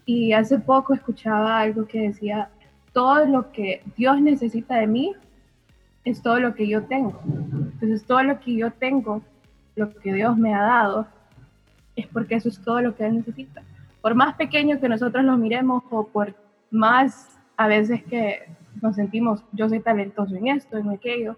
Y 0.05 0.33
hace 0.33 0.59
poco 0.59 0.93
escuchaba 0.93 1.59
algo 1.59 1.87
que 1.87 2.01
decía, 2.01 2.49
todo 2.91 3.25
lo 3.25 3.51
que 3.51 3.81
Dios 3.95 4.21
necesita 4.21 4.75
de 4.75 4.87
mí 4.87 5.13
es 6.03 6.21
todo 6.21 6.39
lo 6.39 6.53
que 6.53 6.67
yo 6.67 6.83
tengo. 6.83 7.21
Entonces 7.25 8.05
todo 8.05 8.23
lo 8.23 8.39
que 8.39 8.55
yo 8.55 8.71
tengo, 8.71 9.21
lo 9.75 9.93
que 9.93 10.13
Dios 10.13 10.37
me 10.37 10.53
ha 10.53 10.61
dado, 10.61 11.07
es 11.95 12.07
porque 12.07 12.35
eso 12.35 12.49
es 12.49 12.59
todo 12.61 12.81
lo 12.81 12.95
que 12.95 13.05
Él 13.05 13.15
necesita. 13.15 13.61
Por 14.01 14.15
más 14.15 14.35
pequeño 14.35 14.79
que 14.79 14.89
nosotros 14.89 15.23
lo 15.23 15.37
miremos 15.37 15.83
o 15.89 16.07
por 16.07 16.35
más 16.71 17.37
a 17.57 17.67
veces 17.67 18.03
que 18.03 18.43
nos 18.81 18.95
sentimos, 18.95 19.43
yo 19.51 19.69
soy 19.69 19.79
talentoso 19.79 20.35
en 20.35 20.47
esto, 20.47 20.77
en 20.77 20.89
aquello, 20.89 21.37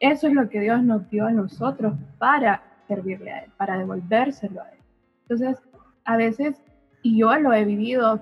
eso 0.00 0.26
es 0.26 0.34
lo 0.34 0.48
que 0.48 0.60
Dios 0.60 0.82
nos 0.82 1.08
dio 1.08 1.26
a 1.26 1.32
nosotros 1.32 1.94
para 2.18 2.62
servirle 2.88 3.32
a 3.32 3.38
Él, 3.44 3.50
para 3.56 3.78
devolvérselo 3.78 4.60
a 4.60 4.68
Él. 4.68 4.78
Entonces, 5.22 5.62
a 6.04 6.16
veces, 6.16 6.60
y 7.02 7.18
yo 7.18 7.34
lo 7.36 7.52
he 7.52 7.64
vivido, 7.64 8.20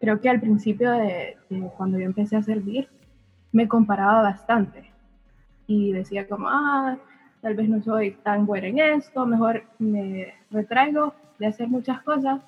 creo 0.00 0.20
que 0.20 0.28
al 0.28 0.40
principio 0.40 0.92
de, 0.92 1.38
cuando 1.76 1.98
yo 1.98 2.04
empecé 2.04 2.36
a 2.36 2.42
servir, 2.42 2.88
me 3.52 3.68
comparaba 3.68 4.22
bastante 4.22 4.90
y 5.66 5.92
decía 5.92 6.26
como, 6.28 6.48
ah, 6.48 6.98
tal 7.40 7.54
vez 7.54 7.68
no 7.68 7.82
soy 7.82 8.12
tan 8.22 8.44
buena 8.46 8.66
en 8.66 8.78
esto, 8.78 9.24
mejor 9.24 9.64
me 9.78 10.34
retraigo 10.54 11.14
de 11.38 11.46
hacer 11.46 11.68
muchas 11.68 12.00
cosas 12.02 12.40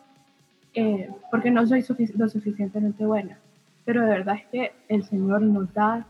eh, 0.75 1.10
porque 1.30 1.50
no 1.50 1.66
soy 1.66 1.84
lo 2.16 2.28
suficientemente 2.28 3.04
buena. 3.04 3.38
Pero 3.84 4.02
de 4.02 4.08
verdad 4.08 4.36
es 4.36 4.46
que 4.46 4.72
el 4.88 5.04
Señor 5.04 5.42
nos 5.42 5.72
da 5.75 6.06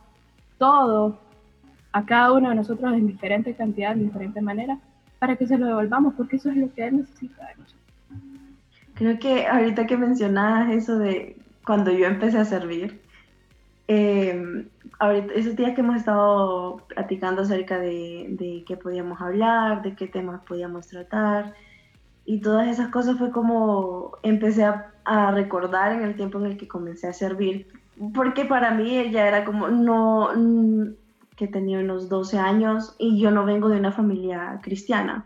todo 0.58 1.18
a 1.92 2.04
cada 2.04 2.32
uno 2.32 2.50
de 2.50 2.56
nosotros 2.56 2.92
en 2.92 3.06
diferente 3.06 3.54
cantidad, 3.54 3.92
en 3.92 4.04
diferente 4.04 4.40
manera, 4.40 4.78
para 5.18 5.36
que 5.36 5.46
se 5.46 5.56
lo 5.56 5.66
devolvamos, 5.66 6.14
porque 6.14 6.36
eso 6.36 6.50
es 6.50 6.56
lo 6.56 6.72
que 6.72 6.86
Él 6.86 6.98
necesita 6.98 7.46
de 7.46 7.54
nosotros. 7.54 7.82
Creo 8.94 9.18
que 9.18 9.46
ahorita 9.46 9.86
que 9.86 9.96
mencionabas 9.96 10.70
eso 10.70 10.98
de 10.98 11.36
cuando 11.64 11.90
yo 11.92 12.06
empecé 12.06 12.38
a 12.38 12.44
servir, 12.44 13.00
eh, 13.88 14.66
ahorita, 14.98 15.34
esos 15.34 15.54
días 15.54 15.74
que 15.74 15.80
hemos 15.80 15.96
estado 15.96 16.78
platicando 16.88 17.42
acerca 17.42 17.78
de, 17.78 18.26
de, 18.30 18.64
qué 18.66 18.76
podíamos 18.76 19.20
hablar, 19.20 19.82
de 19.82 19.94
qué 19.94 20.06
temas 20.06 20.40
podíamos 20.42 20.88
tratar, 20.88 21.54
y 22.26 22.40
todas 22.40 22.68
esas 22.68 22.88
cosas 22.88 23.16
fue 23.16 23.30
como 23.30 24.18
empecé 24.23 24.64
a, 24.64 24.92
recordar 25.30 25.92
en 25.92 26.02
el 26.02 26.16
tiempo 26.16 26.40
en 26.40 26.47
el 26.47 26.56
que 26.56 26.66
comencé 26.66 27.06
a 27.06 27.12
servir, 27.12 27.68
porque 28.12 28.45
para 28.45 28.73
mí 28.73 28.99
ella 28.99 29.28
era 29.28 29.45
como, 29.45 29.68
no, 29.68 30.30
que 31.37 31.47
tenía 31.47 31.78
unos 31.78 32.09
12 32.09 32.38
años 32.38 32.97
y 32.99 33.21
yo 33.21 33.30
no 33.30 33.45
vengo 33.45 33.68
de 33.68 33.78
una 33.78 33.92
familia 33.92 34.59
cristiana 34.62 35.25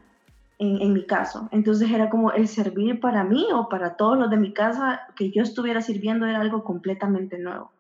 en, 0.59 0.93
mi 0.93 1.07
caso. 1.07 1.49
Entonces 1.51 1.91
era 1.91 2.11
como 2.11 2.33
el 2.33 2.47
servir 2.47 3.01
para 3.01 3.25
mí 3.25 3.47
o 3.55 3.71
para 3.71 3.97
todos 3.97 4.19
los 4.19 4.29
de 4.29 4.37
mi 4.37 4.53
casa, 4.53 5.01
que 5.17 5.31
yo 5.31 5.43
estuviera 5.43 5.81
sirviendo 5.81 6.27
era 6.27 6.41
algo 6.41 6.63
completamente 6.63 7.39
nuevo. 7.39 7.73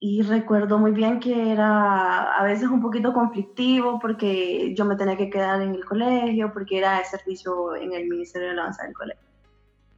Y 0.00 0.22
recuerdo 0.22 0.78
muy 0.78 0.92
bien 0.92 1.18
que 1.18 1.50
era 1.50 2.32
a 2.34 2.44
veces 2.44 2.68
un 2.68 2.80
poquito 2.80 3.12
conflictivo 3.12 3.98
porque 3.98 4.72
yo 4.76 4.84
me 4.84 4.94
tenía 4.94 5.16
que 5.16 5.28
quedar 5.28 5.60
en 5.60 5.74
el 5.74 5.84
colegio, 5.84 6.52
porque 6.52 6.78
era 6.78 7.00
el 7.00 7.04
servicio 7.04 7.74
en 7.74 7.92
el 7.92 8.08
Ministerio 8.08 8.48
de 8.48 8.52
Alabanza 8.52 8.84
del 8.84 8.94
colegio. 8.94 9.22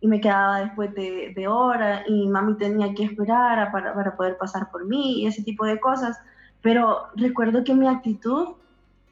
Y 0.00 0.08
me 0.08 0.20
quedaba 0.22 0.60
después 0.60 0.94
de, 0.94 1.34
de 1.36 1.48
hora 1.48 2.02
y 2.08 2.26
mami 2.28 2.56
tenía 2.56 2.94
que 2.94 3.04
esperar 3.04 3.70
para, 3.72 3.94
para 3.94 4.16
poder 4.16 4.38
pasar 4.38 4.70
por 4.70 4.86
mí 4.86 5.20
y 5.20 5.26
ese 5.26 5.42
tipo 5.42 5.66
de 5.66 5.78
cosas. 5.78 6.18
Pero 6.62 7.08
recuerdo 7.14 7.62
que 7.62 7.74
mi 7.74 7.86
actitud, 7.86 8.54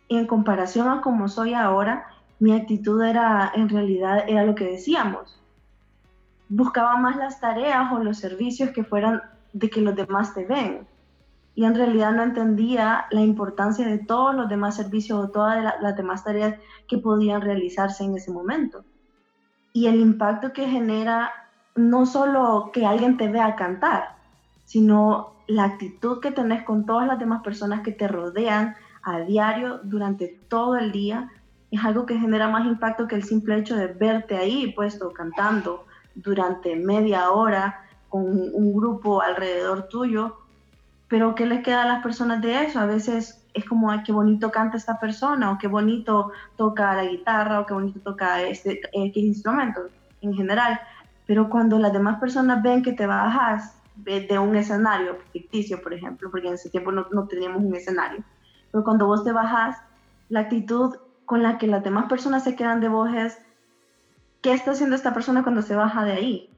en 0.09 0.26
comparación 0.26 0.88
a 0.88 1.02
como 1.02 1.28
soy 1.28 1.52
ahora, 1.52 2.07
mi 2.38 2.54
actitud 2.54 3.02
era, 3.02 3.52
en 3.54 3.68
realidad, 3.68 4.25
era 4.26 4.45
lo 4.45 4.54
que 4.54 4.64
decíamos. 4.64 5.38
Buscaba 6.49 6.97
más 6.97 7.16
las 7.16 7.40
tareas 7.40 7.92
o 7.92 7.99
los 7.99 8.16
servicios 8.16 8.71
que 8.71 8.85
fueran 8.85 9.21
de 9.52 9.71
que 9.71 9.81
los 9.81 9.95
demás 9.95 10.35
te 10.35 10.45
ven. 10.47 10.87
Y 11.55 11.64
en 11.64 11.75
realidad 11.75 12.12
no 12.12 12.23
entendía 12.23 13.07
la 13.11 13.21
importancia 13.21 13.87
de 13.87 13.99
todos 13.99 14.35
los 14.35 14.49
demás 14.49 14.76
servicios 14.76 15.19
o 15.19 15.31
todas 15.31 15.75
las 15.81 15.97
demás 15.97 16.23
tareas 16.23 16.55
que 16.87 16.99
podían 16.99 17.40
realizarse 17.40 18.05
en 18.05 18.17
ese 18.17 18.31
momento. 18.31 18.85
Y 19.73 19.87
el 19.87 19.97
impacto 19.97 20.52
que 20.52 20.69
genera 20.69 21.31
no 21.75 22.07
solo 22.07 22.71
que 22.73 22.87
alguien 22.87 23.17
te 23.17 23.28
vea 23.28 23.57
cantar, 23.57 24.17
sino 24.64 25.33
la 25.47 25.64
actitud 25.64 26.21
que 26.21 26.31
tenés 26.31 26.62
con 26.64 26.85
todas 26.87 27.07
las 27.07 27.19
demás 27.19 27.43
personas 27.43 27.83
que 27.83 27.93
te 27.93 28.07
rodean 28.07 28.75
a 29.02 29.21
diario 29.21 29.81
durante 29.85 30.38
todo 30.49 30.76
el 30.76 30.93
día 30.93 31.31
es 31.71 31.85
algo 31.85 32.07
que 32.07 32.19
genera 32.19 32.49
más 32.49 32.67
impacto 32.67 33.07
que 33.07 33.14
el 33.14 33.25
simple 33.25 33.57
hecho 33.59 33.76
de 33.76 33.88
verte 33.88 34.37
ahí 34.37 34.73
puesto 34.73 35.12
cantando 35.12 35.85
durante 36.14 36.76
media 36.76 37.31
hora 37.31 37.88
con 38.09 38.23
un 38.23 38.75
grupo 38.75 39.23
alrededor 39.23 39.88
tuyo. 39.88 40.37
Pero 41.09 41.35
¿qué 41.35 41.47
les 41.47 41.62
queda 41.62 41.83
a 41.83 41.87
las 41.87 42.03
personas 42.03 42.43
de 42.43 42.65
eso? 42.65 42.81
A 42.81 42.87
veces 42.87 43.47
es 43.55 43.65
como, 43.65 43.91
ay, 43.91 44.03
qué 44.05 44.12
bonito 44.12 44.50
canta 44.50 44.77
esta 44.77 45.00
persona, 45.00 45.53
o 45.53 45.59
qué 45.59 45.69
bonito 45.69 46.33
toca 46.57 46.95
la 46.95 47.05
guitarra, 47.05 47.61
o 47.61 47.67
qué 47.67 47.75
bonito 47.75 48.00
toca 48.00 48.43
este 48.43 48.81
X 48.93 49.25
instrumento 49.25 49.88
en 50.21 50.35
general. 50.35 50.79
Pero 51.27 51.49
cuando 51.49 51.79
las 51.79 51.93
demás 51.93 52.21
personas 52.21 52.62
ven 52.62 52.83
que 52.83 52.93
te 52.93 53.07
bajas 53.07 53.75
de 53.97 54.38
un 54.38 54.55
escenario 54.55 55.17
ficticio, 55.33 55.83
por 55.83 55.93
ejemplo, 55.93 56.31
porque 56.31 56.49
en 56.49 56.55
ese 56.55 56.71
tiempo 56.71 56.93
no, 56.93 57.07
no 57.11 57.27
teníamos 57.27 57.62
un 57.62 57.75
escenario, 57.75 58.23
pero 58.71 58.85
cuando 58.85 59.07
vos 59.07 59.25
te 59.25 59.33
bajas, 59.33 59.77
la 60.29 60.41
actitud 60.41 60.97
con 61.25 61.43
la 61.43 61.59
que 61.59 61.67
las 61.67 61.83
demás 61.83 62.09
personas 62.09 62.45
se 62.45 62.55
quedan 62.55 62.81
de 62.81 62.88
vos 62.88 63.11
es, 63.12 63.38
¿qué 64.41 64.53
está 64.53 64.71
haciendo 64.71 64.97
esta 64.97 65.12
persona 65.12 65.43
cuando 65.43 65.62
se 65.62 65.75
baja 65.75 66.05
de 66.05 66.12
ahí? 66.12 66.50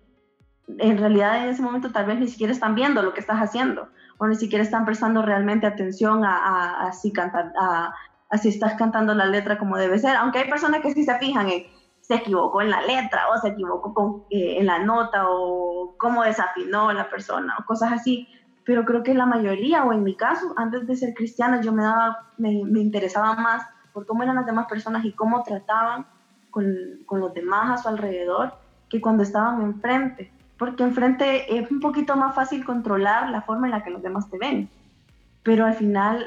En 0.78 0.98
realidad 0.98 1.44
en 1.44 1.50
ese 1.50 1.62
momento 1.62 1.90
tal 1.90 2.06
vez 2.06 2.18
ni 2.18 2.28
siquiera 2.28 2.52
están 2.52 2.74
viendo 2.74 3.02
lo 3.02 3.12
que 3.12 3.20
estás 3.20 3.38
haciendo 3.38 3.88
o 4.18 4.26
ni 4.26 4.36
siquiera 4.36 4.62
están 4.62 4.84
prestando 4.84 5.22
realmente 5.22 5.66
atención 5.66 6.24
a, 6.24 6.86
a, 6.86 6.92
si, 6.92 7.12
cantar, 7.12 7.52
a, 7.58 7.92
si 8.38 8.48
estás 8.48 8.74
cantando 8.74 9.14
la 9.14 9.26
letra 9.26 9.58
como 9.58 9.76
debe 9.76 9.98
ser, 9.98 10.16
aunque 10.16 10.40
hay 10.40 10.50
personas 10.50 10.80
que 10.82 10.92
sí 10.92 11.04
se 11.04 11.18
fijan 11.18 11.48
en 11.48 11.64
se 12.10 12.16
equivocó 12.16 12.60
en 12.60 12.70
la 12.70 12.82
letra 12.82 13.28
o 13.32 13.38
se 13.38 13.48
equivocó 13.50 13.94
con, 13.94 14.24
eh, 14.30 14.56
en 14.58 14.66
la 14.66 14.80
nota 14.80 15.26
o 15.28 15.94
cómo 15.96 16.24
desafinó 16.24 16.92
la 16.92 17.08
persona 17.08 17.54
o 17.60 17.64
cosas 17.64 17.92
así, 17.92 18.26
pero 18.64 18.84
creo 18.84 19.04
que 19.04 19.14
la 19.14 19.26
mayoría, 19.26 19.84
o 19.84 19.92
en 19.92 20.02
mi 20.02 20.16
caso, 20.16 20.52
antes 20.56 20.88
de 20.88 20.96
ser 20.96 21.14
cristiana, 21.14 21.60
yo 21.60 21.72
me, 21.72 21.84
daba, 21.84 22.32
me, 22.36 22.64
me 22.64 22.80
interesaba 22.80 23.36
más 23.36 23.62
por 23.92 24.06
cómo 24.06 24.24
eran 24.24 24.34
las 24.34 24.46
demás 24.46 24.66
personas 24.66 25.04
y 25.04 25.12
cómo 25.12 25.44
trataban 25.44 26.06
con, 26.50 26.66
con, 27.06 27.20
los 27.20 27.32
demás 27.32 27.78
a 27.78 27.82
su 27.82 27.88
alrededor 27.88 28.54
que 28.88 29.00
cuando 29.00 29.22
estaban 29.22 29.62
enfrente. 29.62 30.32
Porque 30.60 30.82
enfrente 30.82 31.56
es 31.56 31.70
un 31.70 31.80
poquito 31.80 32.16
más 32.16 32.34
fácil 32.34 32.66
controlar 32.66 33.30
la 33.30 33.40
forma 33.40 33.66
en 33.66 33.70
la 33.70 33.82
que 33.82 33.88
los 33.88 34.02
demás 34.02 34.28
te 34.28 34.36
ven. 34.36 34.68
Pero 35.42 35.64
al 35.64 35.72
final 35.72 36.26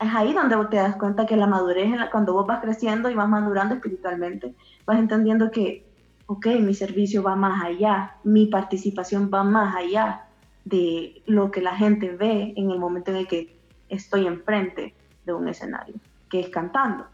es 0.00 0.14
ahí 0.14 0.32
donde 0.32 0.56
te 0.70 0.78
das 0.78 0.96
cuenta 0.96 1.26
que 1.26 1.36
la 1.36 1.46
madurez, 1.46 1.90
cuando 2.10 2.32
vos 2.32 2.46
vas 2.46 2.62
creciendo 2.62 3.10
y 3.10 3.14
vas 3.14 3.28
madurando 3.28 3.74
espiritualmente, 3.74 4.54
vas 4.86 4.98
entendiendo 4.98 5.50
que, 5.50 5.84
ok, 6.24 6.46
mi 6.60 6.72
servicio 6.72 7.22
va 7.22 7.36
más 7.36 7.62
allá, 7.62 8.16
mi 8.24 8.46
participación 8.46 9.28
va 9.30 9.44
más 9.44 9.76
allá 9.76 10.24
de 10.64 11.20
lo 11.26 11.50
que 11.50 11.60
la 11.60 11.76
gente 11.76 12.16
ve 12.16 12.54
en 12.56 12.70
el 12.70 12.78
momento 12.78 13.10
en 13.10 13.18
el 13.18 13.28
que 13.28 13.54
estoy 13.90 14.26
enfrente 14.26 14.94
de 15.26 15.34
un 15.34 15.48
escenario, 15.48 15.96
que 16.30 16.40
es 16.40 16.48
cantando. 16.48 17.04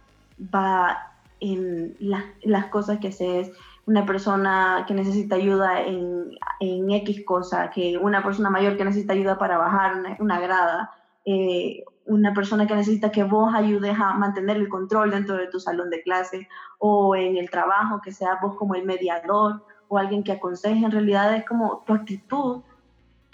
Va 0.54 1.10
en 1.40 1.96
las 1.98 2.66
cosas 2.66 3.00
que 3.00 3.08
haces, 3.08 3.50
una 3.86 4.06
persona 4.06 4.84
que 4.86 4.94
necesita 4.94 5.36
ayuda 5.36 5.82
en, 5.82 6.30
en, 6.60 6.90
X 6.90 7.24
cosa, 7.24 7.70
que 7.70 7.98
una 7.98 8.22
persona 8.22 8.50
mayor 8.50 8.76
que 8.76 8.84
necesita 8.84 9.12
ayuda 9.12 9.38
para 9.38 9.58
bajar 9.58 10.02
una, 10.18 10.40
grada, 10.40 10.90
eh, 11.24 11.84
una 12.06 12.32
persona 12.32 12.66
que 12.66 12.74
necesita 12.74 13.10
que 13.10 13.24
vos 13.24 13.54
ayudes 13.54 13.96
a 13.98 14.14
mantener 14.14 14.56
el 14.56 14.68
control 14.68 15.10
dentro 15.10 15.36
de 15.36 15.48
tu 15.48 15.60
salón 15.60 15.90
de 15.90 16.02
clase 16.02 16.48
o 16.78 17.14
en 17.14 17.36
el 17.36 17.50
trabajo, 17.50 18.00
que 18.02 18.12
seas 18.12 18.40
vos 18.40 18.56
como 18.56 18.74
el 18.74 18.84
mediador 18.84 19.64
o 19.88 19.98
alguien 19.98 20.22
que 20.22 20.32
aconseje, 20.32 20.84
en 20.84 20.90
realidad 20.90 21.34
es 21.34 21.44
como 21.44 21.82
tu 21.86 21.92
actitud 21.92 22.62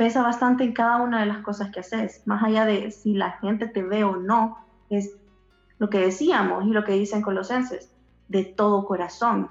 pesa 0.00 0.22
bastante 0.22 0.64
en 0.64 0.72
cada 0.72 0.96
una 0.96 1.20
de 1.20 1.26
las 1.26 1.38
cosas 1.38 1.70
que 1.70 1.80
haces, 1.80 2.22
más 2.26 2.42
allá 2.42 2.64
de 2.64 2.90
si 2.90 3.12
la 3.12 3.32
gente 3.32 3.66
te 3.66 3.82
ve 3.82 4.02
o 4.02 4.16
no, 4.16 4.56
es 4.88 5.14
lo 5.78 5.90
que 5.90 5.98
decíamos 5.98 6.64
y 6.64 6.70
lo 6.70 6.84
que 6.84 6.92
dicen 6.92 7.20
Colosenses, 7.20 7.94
de 8.28 8.44
todo 8.44 8.86
corazón. 8.86 9.50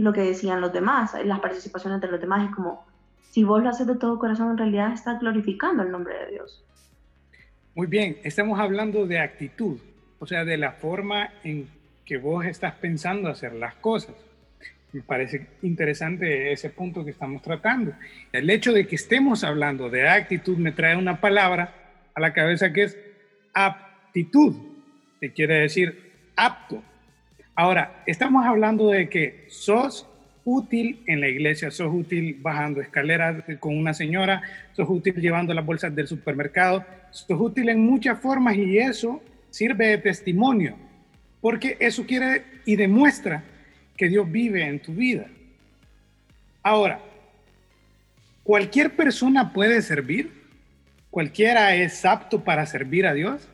Y 0.00 0.02
lo 0.02 0.14
que 0.14 0.22
decían 0.22 0.62
los 0.62 0.72
demás, 0.72 1.12
las 1.26 1.40
participaciones 1.40 2.00
de 2.00 2.08
los 2.08 2.18
demás, 2.18 2.48
es 2.48 2.56
como, 2.56 2.86
si 3.32 3.44
vos 3.44 3.62
lo 3.62 3.68
haces 3.68 3.86
de 3.86 3.96
todo 3.96 4.18
corazón, 4.18 4.52
en 4.52 4.56
realidad 4.56 4.94
estás 4.94 5.20
glorificando 5.20 5.82
el 5.82 5.90
nombre 5.90 6.14
de 6.20 6.30
Dios. 6.30 6.64
Muy 7.74 7.86
bien, 7.86 8.16
estamos 8.24 8.58
hablando 8.58 9.06
de 9.06 9.18
actitud, 9.18 9.78
o 10.18 10.24
sea, 10.24 10.46
de 10.46 10.56
la 10.56 10.72
forma 10.72 11.28
en 11.44 11.68
que 12.06 12.16
vos 12.16 12.46
estás 12.46 12.76
pensando 12.76 13.28
hacer 13.28 13.52
las 13.52 13.74
cosas. 13.74 14.14
Me 14.94 15.02
parece 15.02 15.48
interesante 15.60 16.50
ese 16.50 16.70
punto 16.70 17.04
que 17.04 17.10
estamos 17.10 17.42
tratando. 17.42 17.92
El 18.32 18.48
hecho 18.48 18.72
de 18.72 18.86
que 18.86 18.96
estemos 18.96 19.44
hablando 19.44 19.90
de 19.90 20.08
actitud 20.08 20.56
me 20.56 20.72
trae 20.72 20.96
una 20.96 21.20
palabra 21.20 21.74
a 22.14 22.20
la 22.22 22.32
cabeza 22.32 22.72
que 22.72 22.84
es 22.84 22.98
aptitud, 23.52 24.56
que 25.20 25.30
quiere 25.34 25.56
decir 25.56 26.30
apto. 26.36 26.82
Ahora, 27.60 28.02
estamos 28.06 28.46
hablando 28.46 28.88
de 28.88 29.10
que 29.10 29.44
sos 29.48 30.08
útil 30.46 31.02
en 31.06 31.20
la 31.20 31.28
iglesia, 31.28 31.70
sos 31.70 31.92
útil 31.92 32.38
bajando 32.40 32.80
escaleras 32.80 33.44
con 33.58 33.76
una 33.76 33.92
señora, 33.92 34.40
sos 34.72 34.88
útil 34.88 35.16
llevando 35.16 35.52
las 35.52 35.66
bolsas 35.66 35.94
del 35.94 36.08
supermercado, 36.08 36.86
sos 37.10 37.38
útil 37.38 37.68
en 37.68 37.84
muchas 37.84 38.18
formas 38.18 38.56
y 38.56 38.78
eso 38.78 39.22
sirve 39.50 39.88
de 39.88 39.98
testimonio, 39.98 40.74
porque 41.42 41.76
eso 41.80 42.06
quiere 42.06 42.44
y 42.64 42.76
demuestra 42.76 43.44
que 43.94 44.08
Dios 44.08 44.32
vive 44.32 44.64
en 44.64 44.80
tu 44.80 44.94
vida. 44.94 45.26
Ahora, 46.62 46.98
¿cualquier 48.42 48.96
persona 48.96 49.52
puede 49.52 49.82
servir? 49.82 50.32
¿Cualquiera 51.10 51.74
es 51.74 52.06
apto 52.06 52.42
para 52.42 52.64
servir 52.64 53.06
a 53.06 53.12
Dios? 53.12 53.46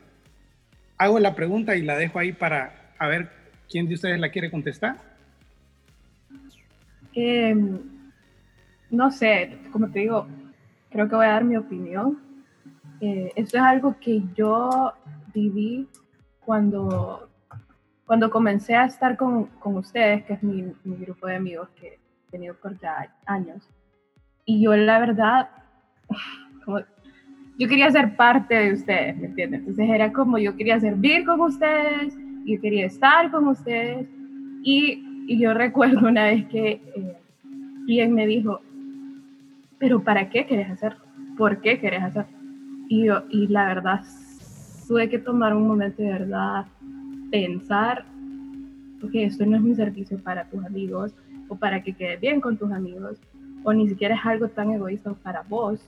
Hago 0.97 1.19
la 1.19 1.35
pregunta 1.35 1.75
y 1.75 1.83
la 1.83 1.99
dejo 1.99 2.21
ahí 2.21 2.31
para 2.31 2.93
a 2.99 3.09
ver 3.09 3.36
quién 3.71 3.89
de 3.89 3.95
ustedes 3.95 4.21
la 4.21 4.31
quiere 4.31 4.51
contestar. 4.51 4.97
Em, 7.15 7.79
no 8.91 9.11
sé, 9.11 9.59
como 9.73 9.91
te 9.91 10.01
digo, 10.01 10.27
creo 10.91 11.09
que 11.09 11.17
voy 11.17 11.27
a 11.27 11.31
dar 11.31 11.45
mi 11.45 11.57
opinión. 11.57 12.19
Eh, 13.01 13.33
esto 13.37 13.57
es 13.57 13.63
algo 13.63 13.97
que 14.01 14.23
yo 14.35 14.93
viví 15.35 15.89
cuando 16.41 17.29
cuando 18.07 18.31
comencé 18.31 18.77
a 18.77 18.85
estar 18.85 19.17
con, 19.17 19.47
con 19.59 19.77
ustedes, 19.77 20.25
que 20.25 20.35
es 20.35 20.43
mi, 20.43 20.73
mi, 20.85 20.97
grupo 20.97 21.27
de 21.27 21.37
amigos 21.37 21.69
que 21.71 21.89
he 21.89 22.31
tenido 22.31 22.55
por 22.55 22.79
ya 22.79 23.13
años, 23.27 23.69
y 24.45 24.63
yo 24.63 24.77
la 24.77 25.01
verdad, 25.01 25.51
como, 26.65 26.79
yo 27.59 27.69
quería 27.69 27.91
ser 27.91 28.17
parte 28.17 28.55
de 28.55 28.73
ustedes, 28.75 29.17
¿me 29.17 29.27
entiendes? 29.27 29.61
Entonces 29.61 29.91
era 29.91 30.13
como 30.13 30.39
yo 30.39 30.57
quería 30.57 30.79
servir 30.79 31.25
con 31.27 31.41
ustedes, 31.41 32.17
yo 32.47 32.61
quería 32.61 32.87
estar 32.87 33.31
con 33.31 33.49
ustedes, 33.49 34.09
y, 34.63 35.25
y 35.27 35.39
yo 35.39 35.55
recuerdo 35.65 36.07
una 36.09 36.25
vez 36.25 36.47
que 36.47 36.81
eh, 37.89 38.09
me 38.09 38.27
dijo, 38.27 38.61
pero 39.79 40.03
¿para 40.03 40.29
qué 40.31 40.47
querés 40.47 40.71
hacerlo? 40.71 41.05
¿Por 41.37 41.61
qué 41.61 41.79
querés 41.79 42.03
hacerlo? 42.03 42.37
Y, 42.89 43.05
yo, 43.05 43.25
y 43.31 43.47
la 43.49 43.67
verdad, 43.67 44.03
tuve 44.87 45.09
que 45.09 45.19
tomar 45.19 45.55
un 45.55 45.67
momento 45.67 46.03
de 46.03 46.11
verdad 46.11 46.67
pensar, 47.31 48.05
ok, 49.03 49.11
esto 49.15 49.45
no 49.45 49.57
es 49.57 49.63
un 49.63 49.75
servicio 49.75 50.19
para 50.19 50.49
tus 50.49 50.65
amigos 50.65 51.15
o 51.49 51.57
para 51.57 51.83
que 51.83 51.93
quede 51.93 52.17
bien 52.17 52.41
con 52.41 52.57
tus 52.57 52.71
amigos, 52.73 53.21
o 53.65 53.73
ni 53.73 53.89
siquiera 53.89 54.15
es 54.15 54.25
algo 54.25 54.49
tan 54.49 54.71
egoísta 54.71 55.13
para 55.15 55.43
vos, 55.43 55.81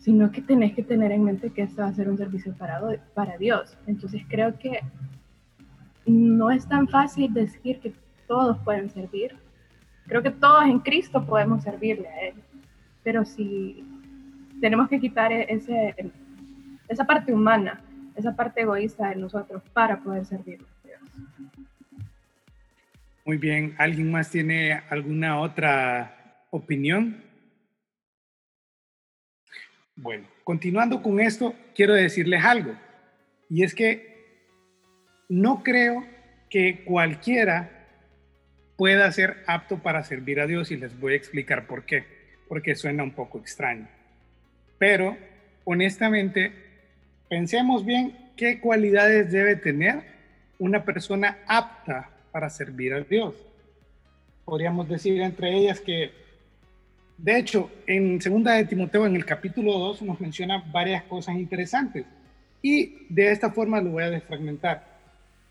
sino 0.00 0.30
que 0.30 0.42
tenés 0.42 0.74
que 0.74 0.82
tener 0.82 1.12
en 1.12 1.24
mente 1.24 1.50
que 1.50 1.62
esto 1.62 1.82
va 1.82 1.88
a 1.88 1.94
ser 1.94 2.08
un 2.08 2.18
servicio 2.18 2.54
para, 2.56 2.80
para 3.14 3.36
Dios. 3.38 3.76
Entonces 3.86 4.22
creo 4.28 4.58
que 4.58 4.80
no 6.10 6.50
es 6.50 6.68
tan 6.68 6.88
fácil 6.88 7.32
decir 7.32 7.80
que 7.80 7.92
todos 8.26 8.58
pueden 8.64 8.90
servir. 8.90 9.36
Creo 10.06 10.22
que 10.22 10.30
todos 10.30 10.64
en 10.64 10.78
Cristo 10.80 11.24
podemos 11.24 11.62
servirle 11.62 12.08
a 12.08 12.20
Él. 12.28 12.34
Pero 13.02 13.24
si 13.24 13.84
tenemos 14.60 14.88
que 14.88 15.00
quitar 15.00 15.32
e-, 15.32 15.46
ese, 15.48 15.94
esa 16.88 17.04
parte 17.04 17.32
humana 17.32 17.82
esa 18.16 18.34
parte 18.34 18.62
egoísta 18.62 19.10
de 19.10 19.16
nosotros 19.16 19.62
para 19.72 20.02
poder 20.02 20.24
servir 20.24 20.60
a 20.60 20.86
Dios. 20.86 21.00
Muy 23.24 23.36
bien, 23.36 23.74
¿alguien 23.78 24.10
más 24.10 24.30
tiene 24.30 24.72
alguna 24.88 25.40
otra 25.40 26.44
opinión? 26.50 27.22
Bueno, 29.94 30.26
continuando 30.44 31.02
con 31.02 31.20
esto, 31.20 31.54
quiero 31.74 31.94
decirles 31.94 32.44
algo, 32.44 32.74
y 33.48 33.62
es 33.62 33.74
que 33.74 34.15
no 35.28 35.62
creo 35.62 36.04
que 36.50 36.84
cualquiera 36.84 37.70
pueda 38.76 39.10
ser 39.12 39.38
apto 39.46 39.78
para 39.78 40.04
servir 40.04 40.40
a 40.40 40.46
Dios 40.46 40.70
y 40.70 40.76
les 40.76 40.98
voy 40.98 41.14
a 41.14 41.16
explicar 41.16 41.66
por 41.66 41.84
qué, 41.84 42.04
porque 42.48 42.74
suena 42.74 43.02
un 43.02 43.12
poco 43.12 43.38
extraño. 43.38 43.88
Pero 44.78 45.16
honestamente 45.64 46.66
Pensemos 47.28 47.84
bien 47.84 48.16
qué 48.36 48.60
cualidades 48.60 49.32
debe 49.32 49.56
tener 49.56 50.02
una 50.60 50.84
persona 50.84 51.38
apta 51.48 52.10
para 52.30 52.48
servir 52.50 52.94
a 52.94 53.00
Dios. 53.00 53.34
Podríamos 54.44 54.88
decir 54.88 55.20
entre 55.20 55.56
ellas 55.56 55.80
que, 55.80 56.12
de 57.18 57.36
hecho, 57.36 57.68
en 57.86 58.20
segunda 58.20 58.52
de 58.52 58.64
Timoteo, 58.64 59.06
en 59.06 59.16
el 59.16 59.24
capítulo 59.24 59.72
2, 59.72 60.02
nos 60.02 60.20
menciona 60.20 60.62
varias 60.70 61.02
cosas 61.04 61.34
interesantes. 61.34 62.06
Y 62.62 63.06
de 63.08 63.32
esta 63.32 63.50
forma 63.50 63.80
lo 63.80 63.90
voy 63.90 64.04
a 64.04 64.10
desfragmentar. 64.10 64.95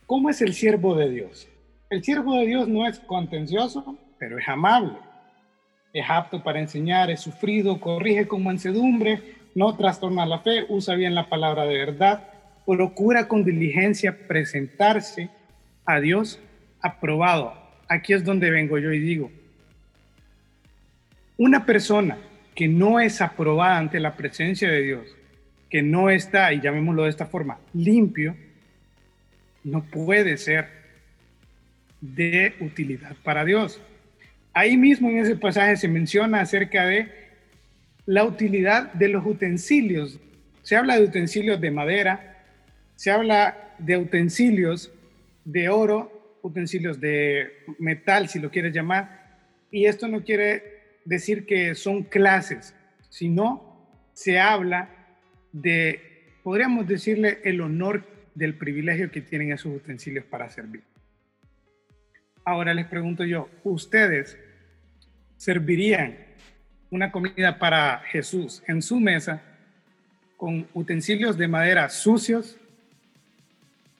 ¿Cómo 0.05 0.29
es 0.29 0.41
el 0.41 0.53
siervo 0.53 0.95
de 0.95 1.09
Dios? 1.09 1.47
El 1.89 2.03
siervo 2.03 2.35
de 2.35 2.45
Dios 2.45 2.67
no 2.67 2.87
es 2.87 2.99
contencioso, 2.99 3.97
pero 4.19 4.37
es 4.37 4.47
amable. 4.47 4.97
Es 5.93 6.05
apto 6.07 6.43
para 6.43 6.59
enseñar, 6.59 7.09
es 7.09 7.21
sufrido, 7.21 7.79
corrige 7.79 8.27
con 8.27 8.43
mansedumbre, 8.43 9.21
no 9.55 9.75
trastorna 9.75 10.25
la 10.25 10.39
fe, 10.39 10.65
usa 10.69 10.93
bien 10.95 11.15
la 11.15 11.27
palabra 11.27 11.65
de 11.65 11.77
verdad, 11.77 12.27
procura 12.67 13.27
con 13.27 13.43
diligencia 13.43 14.27
presentarse 14.27 15.29
a 15.85 15.99
Dios 15.99 16.39
aprobado. 16.81 17.53
Aquí 17.87 18.13
es 18.13 18.23
donde 18.23 18.51
vengo 18.51 18.77
yo 18.77 18.91
y 18.91 18.99
digo, 18.99 19.31
una 21.37 21.65
persona 21.65 22.17
que 22.53 22.67
no 22.67 22.99
es 22.99 23.21
aprobada 23.21 23.77
ante 23.77 23.99
la 23.99 24.15
presencia 24.15 24.69
de 24.69 24.81
Dios, 24.81 25.15
que 25.69 25.81
no 25.81 26.09
está, 26.09 26.53
y 26.53 26.61
llamémoslo 26.61 27.03
de 27.03 27.09
esta 27.09 27.25
forma, 27.25 27.59
limpio, 27.73 28.35
no 29.65 29.83
puede 29.83 30.37
ser 30.37 30.67
de 31.99 32.53
utilidad 32.61 33.15
para 33.23 33.43
Dios. 33.43 33.81
Ahí 34.53 34.77
mismo 34.77 35.09
en 35.09 35.17
ese 35.17 35.35
pasaje 35.35 35.75
se 35.75 35.87
menciona 35.87 36.39
acerca 36.39 36.85
de 36.85 37.11
la 38.05 38.23
utilidad 38.23 38.93
de 38.93 39.09
los 39.09 39.25
utensilios. 39.25 40.19
Se 40.61 40.75
habla 40.75 40.97
de 40.97 41.05
utensilios 41.05 41.59
de 41.59 41.71
madera, 41.71 42.45
se 42.95 43.11
habla 43.11 43.73
de 43.79 43.97
utensilios 43.97 44.93
de 45.43 45.67
oro, 45.67 46.39
utensilios 46.43 47.01
de 47.01 47.63
metal, 47.79 48.29
si 48.29 48.39
lo 48.39 48.51
quieres 48.51 48.71
llamar, 48.71 49.39
y 49.71 49.85
esto 49.85 50.07
no 50.07 50.23
quiere 50.23 50.75
decir 51.05 51.45
que 51.45 51.73
son 51.73 52.03
clases, 52.03 52.75
sino 53.09 53.89
se 54.13 54.39
habla 54.39 54.89
de, 55.51 56.29
podríamos 56.43 56.87
decirle, 56.87 57.39
el 57.43 57.61
honor 57.61 58.14
del 58.35 58.53
privilegio 58.55 59.09
que 59.09 59.21
tienen 59.21 59.51
esos 59.51 59.73
utensilios 59.73 60.25
para 60.25 60.49
servir. 60.49 60.83
Ahora 62.43 62.73
les 62.73 62.85
pregunto 62.85 63.23
yo, 63.23 63.49
¿ustedes 63.63 64.37
servirían 65.37 66.17
una 66.91 67.11
comida 67.11 67.57
para 67.57 67.99
Jesús 68.11 68.61
en 68.67 68.81
su 68.81 68.99
mesa 68.99 69.41
con 70.37 70.67
utensilios 70.73 71.37
de 71.37 71.47
madera 71.47 71.89
sucios 71.89 72.57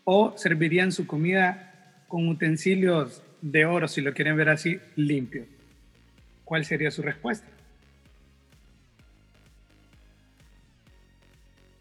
o 0.04 0.38
servirían 0.38 0.92
su 0.92 1.08
comida 1.08 2.04
con 2.08 2.28
utensilios 2.28 3.24
de 3.42 3.66
oro, 3.66 3.88
si 3.88 4.02
lo 4.02 4.14
quieren 4.14 4.38
ver 4.38 4.50
así, 4.50 4.80
limpios? 4.96 5.48
¿Cuál 6.44 6.66
sería 6.66 6.92
su 6.92 7.02
respuesta? 7.02 7.48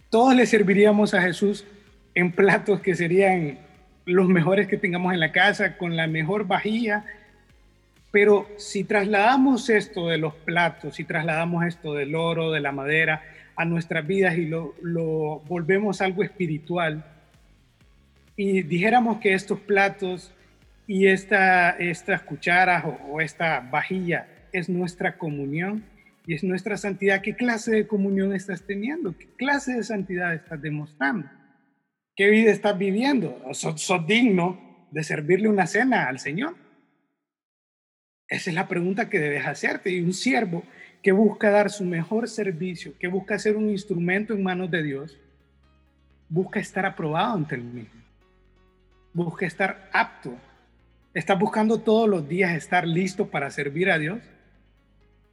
Todos 0.09 0.35
le 0.35 0.47
serviríamos 0.47 1.13
a 1.13 1.21
Jesús 1.21 1.67
en 2.15 2.33
platos 2.33 2.81
que 2.81 2.95
serían 2.95 3.59
los 4.07 4.29
mejores 4.29 4.69
que 4.69 4.77
tengamos 4.77 5.13
en 5.13 5.21
la 5.21 5.33
casa, 5.33 5.77
con 5.77 5.97
la 5.97 6.07
mejor 6.07 6.47
vajilla. 6.47 7.05
Pero 8.11 8.49
si 8.59 8.85
trasladamos 8.85 9.69
esto 9.71 10.09
de 10.09 10.19
los 10.19 10.35
platos, 10.35 10.97
si 10.97 11.05
trasladamos 11.05 11.65
esto 11.65 11.95
del 11.95 12.15
oro, 12.15 12.53
de 12.53 12.61
la 12.61 12.73
madera, 12.73 13.23
a 13.57 13.65
nuestras 13.65 14.07
vidas 14.07 14.37
y 14.37 14.47
lo, 14.47 14.75
volvemos 15.47 16.01
algo 16.01 16.23
espiritual, 16.23 17.05
y 18.37 18.63
dijéramos 18.63 19.19
que 19.19 19.33
estos 19.33 19.61
platos 19.61 20.33
y 20.87 21.07
esta, 21.07 21.71
estas 21.71 22.23
cucharas 22.23 22.85
o, 22.85 22.99
o 23.13 23.21
esta 23.21 23.61
vajilla 23.61 24.27
es 24.53 24.69
nuestra 24.69 25.17
comunión 25.17 25.85
y 26.27 26.35
es 26.35 26.43
nuestra 26.43 26.77
santidad, 26.77 27.21
¿qué 27.21 27.35
clase 27.35 27.73
de 27.73 27.87
comunión 27.87 28.35
estás 28.35 28.63
teniendo? 28.63 29.17
¿Qué 29.17 29.29
clase 29.37 29.75
de 29.75 29.85
santidad 29.85 30.35
estás 30.35 30.61
demostrando? 30.61 31.29
¿Qué 32.17 32.31
vida 32.31 32.53
estás 32.53 32.79
viviendo? 32.79 33.43
¿Sos, 33.53 34.07
digno 34.07 34.87
de 34.93 35.03
servirle 35.03 35.49
una 35.49 35.67
cena 35.67 36.09
al 36.09 36.21
Señor? 36.21 36.55
Esa 38.29 38.51
es 38.51 38.55
la 38.55 38.69
pregunta 38.69 39.11
que 39.11 39.19
debes 39.19 39.45
hacerte. 39.45 39.91
Y 39.91 40.01
un 40.01 40.13
siervo 40.13 40.63
que 41.03 41.11
busca 41.11 41.51
dar 41.51 41.71
su 41.71 41.85
mejor 41.85 42.29
servicio, 42.29 42.97
que 43.01 43.09
busca 43.09 43.39
ser 43.39 43.57
un 43.57 43.69
instrumento 43.69 44.33
en 44.33 44.45
manos 44.45 44.71
de 44.71 44.83
Dios, 44.85 45.19
busca 46.29 46.61
estar 46.61 46.87
aprobado 46.87 47.35
ante 47.35 47.57
el 47.57 47.65
mismo. 47.65 48.01
Busca 49.13 49.45
estar 49.45 49.91
apto. 49.93 50.37
¿Estás 51.13 51.39
buscando 51.39 51.81
todos 51.81 52.09
los 52.09 52.29
días 52.29 52.57
estar 52.57 52.87
listo 52.87 53.29
para 53.29 53.51
servir 53.51 53.91
a 53.91 53.99
Dios? 53.99 54.21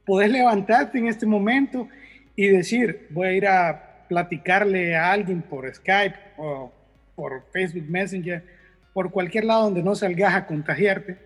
Puedes 0.04 0.32
levantarte 0.32 0.98
en 0.98 1.06
este 1.06 1.26
momento 1.26 1.88
y 2.34 2.48
decir, 2.48 3.06
voy 3.10 3.28
a 3.28 3.32
ir 3.32 3.46
a 3.46 3.91
platicarle 4.12 4.94
a 4.94 5.10
alguien 5.10 5.40
por 5.40 5.74
Skype 5.74 6.16
o 6.36 6.70
por 7.14 7.46
Facebook 7.50 7.88
Messenger, 7.88 8.44
por 8.92 9.10
cualquier 9.10 9.44
lado 9.46 9.64
donde 9.64 9.82
no 9.82 9.94
salgas 9.94 10.34
a 10.34 10.46
contagiarte, 10.46 11.16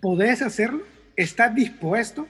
¿podés 0.00 0.42
hacerlo? 0.42 0.82
¿Estás 1.14 1.54
dispuesto? 1.54 2.26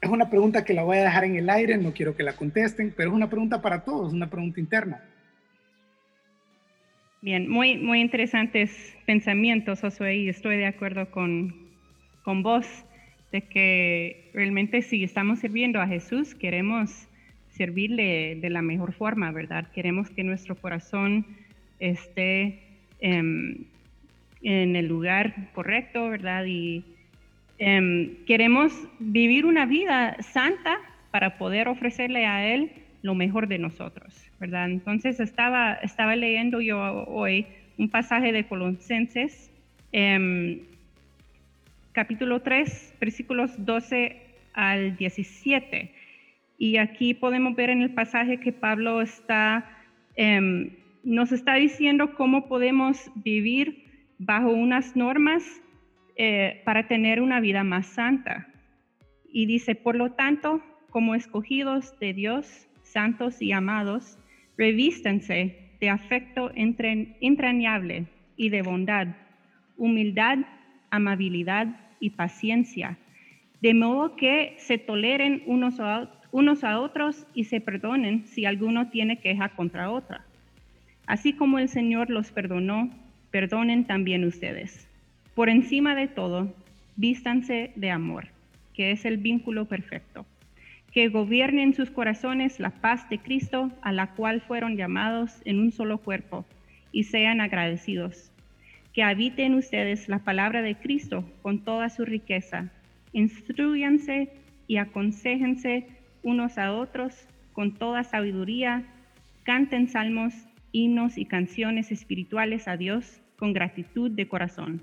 Es 0.00 0.08
una 0.08 0.30
pregunta 0.30 0.64
que 0.64 0.72
la 0.72 0.84
voy 0.84 0.98
a 0.98 1.02
dejar 1.02 1.24
en 1.24 1.34
el 1.34 1.50
aire, 1.50 1.76
no 1.76 1.92
quiero 1.92 2.14
que 2.14 2.22
la 2.22 2.34
contesten, 2.34 2.94
pero 2.96 3.10
es 3.10 3.16
una 3.16 3.28
pregunta 3.28 3.60
para 3.60 3.82
todos, 3.82 4.12
una 4.12 4.30
pregunta 4.30 4.60
interna. 4.60 5.02
Bien, 7.22 7.48
muy, 7.48 7.76
muy 7.78 8.00
interesantes 8.00 8.70
pensamientos, 9.04 9.80
Josué, 9.80 10.14
y 10.18 10.28
estoy 10.28 10.58
de 10.58 10.66
acuerdo 10.66 11.10
con, 11.10 11.72
con 12.22 12.44
vos 12.44 12.66
de 13.32 13.40
que 13.48 14.30
realmente 14.32 14.80
si 14.82 15.02
estamos 15.02 15.40
sirviendo 15.40 15.80
a 15.80 15.88
Jesús, 15.88 16.36
queremos 16.36 17.08
servirle 17.56 18.36
de 18.40 18.50
la 18.50 18.62
mejor 18.62 18.92
forma, 18.92 19.30
¿verdad? 19.30 19.70
Queremos 19.72 20.10
que 20.10 20.24
nuestro 20.24 20.56
corazón 20.56 21.26
esté 21.78 22.60
em, 23.00 23.64
en 24.42 24.76
el 24.76 24.88
lugar 24.88 25.50
correcto, 25.54 26.08
¿verdad? 26.08 26.44
Y 26.46 26.84
em, 27.58 28.16
queremos 28.26 28.72
vivir 28.98 29.46
una 29.46 29.66
vida 29.66 30.16
santa 30.20 30.78
para 31.10 31.38
poder 31.38 31.68
ofrecerle 31.68 32.26
a 32.26 32.52
Él 32.52 32.72
lo 33.02 33.14
mejor 33.14 33.46
de 33.46 33.58
nosotros, 33.58 34.14
¿verdad? 34.40 34.70
Entonces 34.70 35.20
estaba, 35.20 35.74
estaba 35.74 36.16
leyendo 36.16 36.60
yo 36.60 37.04
hoy 37.06 37.46
un 37.78 37.88
pasaje 37.88 38.32
de 38.32 38.44
Colosenses, 38.44 39.50
em, 39.92 40.60
capítulo 41.92 42.40
3, 42.40 42.94
versículos 43.00 43.52
12 43.64 44.20
al 44.54 44.96
17 44.96 46.03
y 46.58 46.76
aquí 46.76 47.14
podemos 47.14 47.54
ver 47.56 47.70
en 47.70 47.82
el 47.82 47.92
pasaje 47.94 48.38
que 48.38 48.52
Pablo 48.52 49.00
está, 49.00 49.68
em, 50.16 50.70
nos 51.02 51.32
está 51.32 51.54
diciendo 51.54 52.14
cómo 52.14 52.48
podemos 52.48 53.10
vivir 53.16 53.84
bajo 54.18 54.50
unas 54.50 54.96
normas 54.96 55.42
eh, 56.16 56.62
para 56.64 56.86
tener 56.86 57.20
una 57.20 57.40
vida 57.40 57.64
más 57.64 57.86
santa. 57.86 58.46
Y 59.32 59.46
dice, 59.46 59.74
por 59.74 59.96
lo 59.96 60.12
tanto, 60.12 60.62
como 60.90 61.16
escogidos 61.16 61.98
de 61.98 62.12
Dios, 62.14 62.68
santos 62.82 63.42
y 63.42 63.50
amados, 63.50 64.16
revístanse 64.56 65.72
de 65.80 65.90
afecto 65.90 66.52
entrañable 66.54 68.06
y 68.36 68.48
de 68.50 68.62
bondad, 68.62 69.08
humildad, 69.76 70.38
amabilidad 70.90 71.66
y 71.98 72.10
paciencia, 72.10 72.96
de 73.60 73.74
modo 73.74 74.14
que 74.14 74.54
se 74.58 74.78
toleren 74.78 75.42
unos 75.46 75.80
a, 75.80 76.10
unos 76.34 76.64
a 76.64 76.80
otros 76.80 77.28
y 77.32 77.44
se 77.44 77.60
perdonen 77.60 78.26
si 78.26 78.44
alguno 78.44 78.88
tiene 78.88 79.20
queja 79.20 79.50
contra 79.50 79.92
otra. 79.92 80.24
Así 81.06 81.32
como 81.32 81.60
el 81.60 81.68
Señor 81.68 82.10
los 82.10 82.32
perdonó, 82.32 82.90
perdonen 83.30 83.84
también 83.84 84.24
ustedes. 84.24 84.88
Por 85.36 85.48
encima 85.48 85.94
de 85.94 86.08
todo, 86.08 86.52
vístanse 86.96 87.70
de 87.76 87.92
amor, 87.92 88.26
que 88.74 88.90
es 88.90 89.04
el 89.04 89.18
vínculo 89.18 89.66
perfecto. 89.66 90.26
Que 90.90 91.06
gobierne 91.06 91.62
en 91.62 91.72
sus 91.72 91.92
corazones 91.92 92.58
la 92.58 92.70
paz 92.70 93.08
de 93.08 93.20
Cristo, 93.20 93.70
a 93.80 93.92
la 93.92 94.08
cual 94.08 94.40
fueron 94.40 94.76
llamados 94.76 95.40
en 95.44 95.60
un 95.60 95.70
solo 95.70 95.98
cuerpo, 95.98 96.44
y 96.90 97.04
sean 97.04 97.40
agradecidos. 97.40 98.32
Que 98.92 99.04
habite 99.04 99.44
en 99.44 99.54
ustedes 99.54 100.08
la 100.08 100.18
palabra 100.18 100.62
de 100.62 100.74
Cristo 100.74 101.24
con 101.42 101.60
toda 101.60 101.90
su 101.90 102.04
riqueza. 102.04 102.72
Instruyanse 103.12 104.32
y 104.66 104.78
aconsejense 104.78 105.86
unos 106.24 106.58
a 106.58 106.72
otros 106.72 107.28
con 107.52 107.74
toda 107.74 108.02
sabiduría, 108.02 108.82
canten 109.44 109.86
salmos, 109.86 110.34
himnos 110.72 111.16
y 111.16 111.26
canciones 111.26 111.92
espirituales 111.92 112.66
a 112.66 112.76
Dios 112.76 113.22
con 113.38 113.52
gratitud 113.52 114.10
de 114.10 114.26
corazón. 114.26 114.82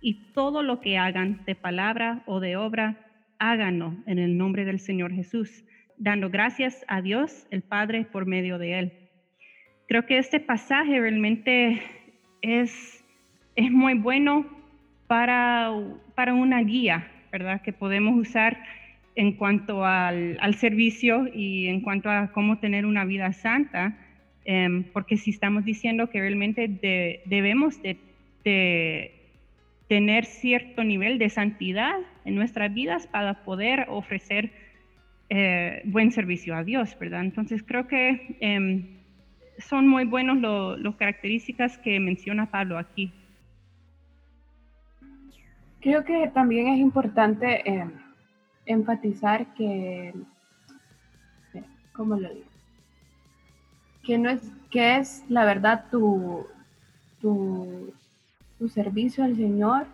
Y 0.00 0.32
todo 0.32 0.62
lo 0.62 0.80
que 0.80 0.96
hagan 0.96 1.44
de 1.44 1.54
palabra 1.54 2.22
o 2.26 2.40
de 2.40 2.56
obra, 2.56 2.96
háganlo 3.38 3.94
en 4.06 4.18
el 4.18 4.38
nombre 4.38 4.64
del 4.64 4.80
Señor 4.80 5.12
Jesús, 5.12 5.64
dando 5.98 6.30
gracias 6.30 6.84
a 6.88 7.02
Dios 7.02 7.46
el 7.50 7.62
Padre 7.62 8.04
por 8.04 8.26
medio 8.26 8.58
de 8.58 8.78
Él. 8.78 8.92
Creo 9.88 10.06
que 10.06 10.18
este 10.18 10.40
pasaje 10.40 11.00
realmente 11.00 11.82
es, 12.42 13.04
es 13.56 13.70
muy 13.70 13.94
bueno 13.94 14.46
para, 15.06 15.70
para 16.14 16.34
una 16.34 16.60
guía, 16.60 17.08
¿verdad? 17.30 17.60
Que 17.62 17.72
podemos 17.72 18.18
usar 18.18 18.58
en 19.16 19.32
cuanto 19.32 19.84
al, 19.84 20.54
servicio 20.56 21.26
y 21.32 21.68
en 21.68 21.80
cuanto 21.80 22.10
a 22.10 22.30
cómo 22.32 22.58
tener 22.58 22.84
una 22.84 23.04
vida 23.06 23.32
santa, 23.32 23.96
em, 24.44 24.84
porque 24.92 25.16
si 25.16 25.30
estamos 25.30 25.64
diciendo 25.64 26.10
que 26.10 26.20
realmente 26.20 26.68
debemos 27.24 27.80
de, 27.82 27.96
tener 29.88 30.24
cierto 30.24 30.84
nivel 30.84 31.18
de 31.18 31.30
santidad 31.30 31.96
en 32.24 32.34
nuestras 32.34 32.72
vidas 32.72 33.06
para 33.06 33.44
poder 33.44 33.86
ofrecer 33.88 34.52
eh, 35.30 35.80
buen 35.84 36.12
servicio 36.12 36.54
a 36.54 36.62
Dios, 36.62 36.96
¿verdad? 36.98 37.22
Entonces 37.22 37.62
creo 37.64 37.88
que 37.88 38.36
em, 38.40 38.86
son 39.58 39.88
muy 39.88 40.04
buenos 40.04 40.38
las 40.78 40.94
características 40.96 41.78
que 41.78 41.98
menciona 41.98 42.50
Pablo 42.50 42.78
aquí. 42.78 43.12
Creo 45.80 46.04
que 46.04 46.30
también 46.34 46.68
es 46.68 46.78
importante 46.78 47.68
em, 47.68 47.92
enfatizar 48.66 49.54
que, 49.54 50.12
¿cómo 51.92 52.16
lo 52.16 52.28
digo? 52.28 52.46
Que 54.02 54.18
no 54.18 54.30
es, 54.30 54.42
que 54.70 54.98
es 54.98 55.24
la 55.28 55.44
verdad 55.44 55.86
tu, 55.90 56.46
tu, 57.20 57.92
servicio 58.68 59.24
al 59.24 59.36
Señor 59.36 59.86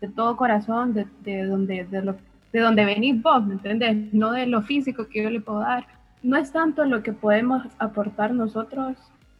de 0.00 0.08
todo 0.08 0.36
corazón, 0.36 0.94
de, 0.94 1.06
de 1.22 1.44
donde, 1.44 1.84
de, 1.84 2.02
lo, 2.02 2.16
de 2.52 2.60
donde 2.60 2.84
venís 2.84 3.20
vos, 3.22 3.44
¿me 3.44 3.54
entendés? 3.54 4.12
No 4.12 4.32
de 4.32 4.46
lo 4.46 4.62
físico 4.62 5.08
que 5.08 5.22
yo 5.22 5.30
le 5.30 5.40
puedo 5.40 5.60
dar. 5.60 5.86
No 6.22 6.36
es 6.36 6.52
tanto 6.52 6.84
lo 6.84 7.02
que 7.02 7.12
podemos 7.12 7.66
aportar 7.78 8.32
nosotros 8.32 8.96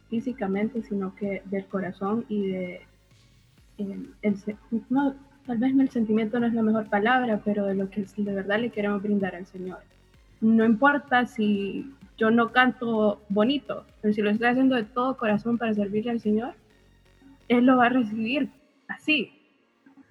físicamente, 0.09 0.83
sino 0.83 1.15
que 1.15 1.41
del 1.45 1.65
corazón 1.65 2.25
y 2.29 2.47
de 2.47 2.81
el, 3.77 4.13
el, 4.21 4.35
tal 5.45 5.57
vez 5.57 5.73
el 5.77 5.89
sentimiento 5.89 6.39
no 6.39 6.47
es 6.47 6.53
la 6.53 6.61
mejor 6.61 6.89
palabra, 6.89 7.41
pero 7.43 7.65
de 7.65 7.75
lo 7.75 7.89
que 7.89 8.05
de 8.17 8.33
verdad 8.33 8.59
le 8.59 8.69
queremos 8.69 9.01
brindar 9.01 9.35
al 9.35 9.45
Señor. 9.45 9.79
no 10.41 10.65
importa 10.65 11.25
si 11.25 11.93
yo 12.17 12.29
no 12.29 12.51
canto 12.51 13.21
bonito, 13.29 13.85
pero 14.01 14.13
si 14.13 14.21
lo 14.21 14.29
estoy 14.29 14.47
haciendo 14.47 14.75
de 14.75 14.83
todo 14.83 15.17
corazón 15.17 15.57
para 15.57 15.73
servirle 15.73 16.11
al 16.11 16.19
Señor, 16.19 16.53
Él 17.47 17.65
lo 17.65 17.77
va 17.77 17.87
a 17.87 17.89
recibir 17.89 18.49
así, 18.87 19.31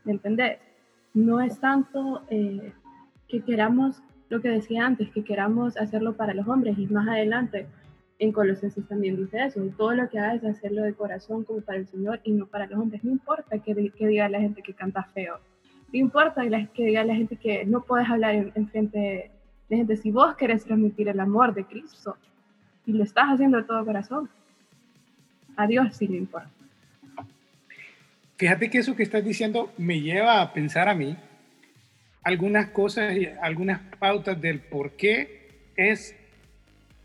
¿me 0.05 0.13
entendés? 0.13 0.59
No 1.15 1.41
es 1.41 1.61
tanto 1.61 2.23
eh, 2.31 2.73
que 3.29 3.43
queramos, 3.43 4.03
lo 4.31 4.41
que 4.41 4.49
decía 4.49 4.87
antes, 4.87 5.11
que 5.11 5.25
queramos 5.25 5.77
hacerlo 5.77 6.15
para 6.15 6.35
los 6.35 6.49
hombres 6.49 6.79
y 6.79 6.87
más 6.87 7.07
adelante 7.09 7.67
en 8.23 8.31
Colosenses 8.31 8.87
también 8.87 9.17
dice 9.17 9.45
eso, 9.45 9.61
todo 9.77 9.95
lo 9.95 10.09
que 10.09 10.17
hagas 10.17 10.45
es 10.45 10.59
hacerlo 10.59 10.83
de 10.83 10.95
corazón 10.95 11.43
como 11.43 11.61
para 11.61 11.79
el 11.79 11.89
Señor 11.89 12.21
y 12.23 12.31
no 12.31 12.47
para 12.47 12.67
los 12.67 12.79
hombres, 12.79 13.03
no 13.03 13.11
importa 13.11 13.59
que, 13.59 13.75
diga 13.75 14.29
la 14.29 14.39
gente 14.39 14.63
que 14.63 14.75
canta 14.75 15.03
feo, 15.13 15.41
no 15.93 15.99
importa 15.99 16.43
que 16.73 16.85
diga 16.85 17.03
la 17.03 17.17
gente 17.17 17.35
que 17.35 17.65
no 17.65 17.83
puedes 17.83 18.09
hablar 18.09 18.37
en, 18.37 18.69
frente 18.69 19.33
de 19.69 19.77
gente, 19.77 19.97
si 19.97 20.13
vos 20.13 20.37
querés 20.37 20.65
transmitir 20.65 21.09
el 21.09 21.19
amor 21.19 21.53
de 21.53 21.65
Cristo 21.65 22.17
y 22.87 22.93
lo 22.93 23.03
estás 23.03 23.25
haciendo 23.25 23.57
de 23.57 23.65
todo 23.65 23.85
corazón, 23.85 24.31
a 25.57 25.67
Dios 25.67 25.97
sí 25.97 26.07
le 26.07 26.19
importa. 26.19 26.49
Fíjate 28.37 28.71
que 28.71 28.79
eso 28.79 28.95
que 28.95 29.03
estás 29.03 29.25
diciendo 29.25 29.73
me 29.79 30.01
lleva 30.01 30.41
a 30.41 30.53
pensar 30.53 30.89
a 30.89 30.95
mí 30.95 31.17
algunas 32.23 32.69
cosas 32.69 33.17
y 33.17 33.27
algunas 33.27 33.81
pautas 33.99 34.41
del 34.41 34.61
por 34.61 34.93
qué 34.93 35.73
es 35.75 36.15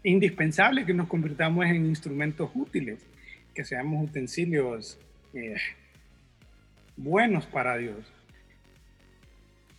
indispensable 0.08 0.86
que 0.86 0.94
nos 0.94 1.08
convirtamos 1.08 1.66
en 1.66 1.86
instrumentos 1.86 2.50
útiles, 2.56 3.06
que 3.54 3.66
seamos 3.66 4.10
utensilios 4.10 4.98
eh, 5.34 5.58
buenos 6.96 7.46
para 7.46 7.78
Dios. 7.78 7.98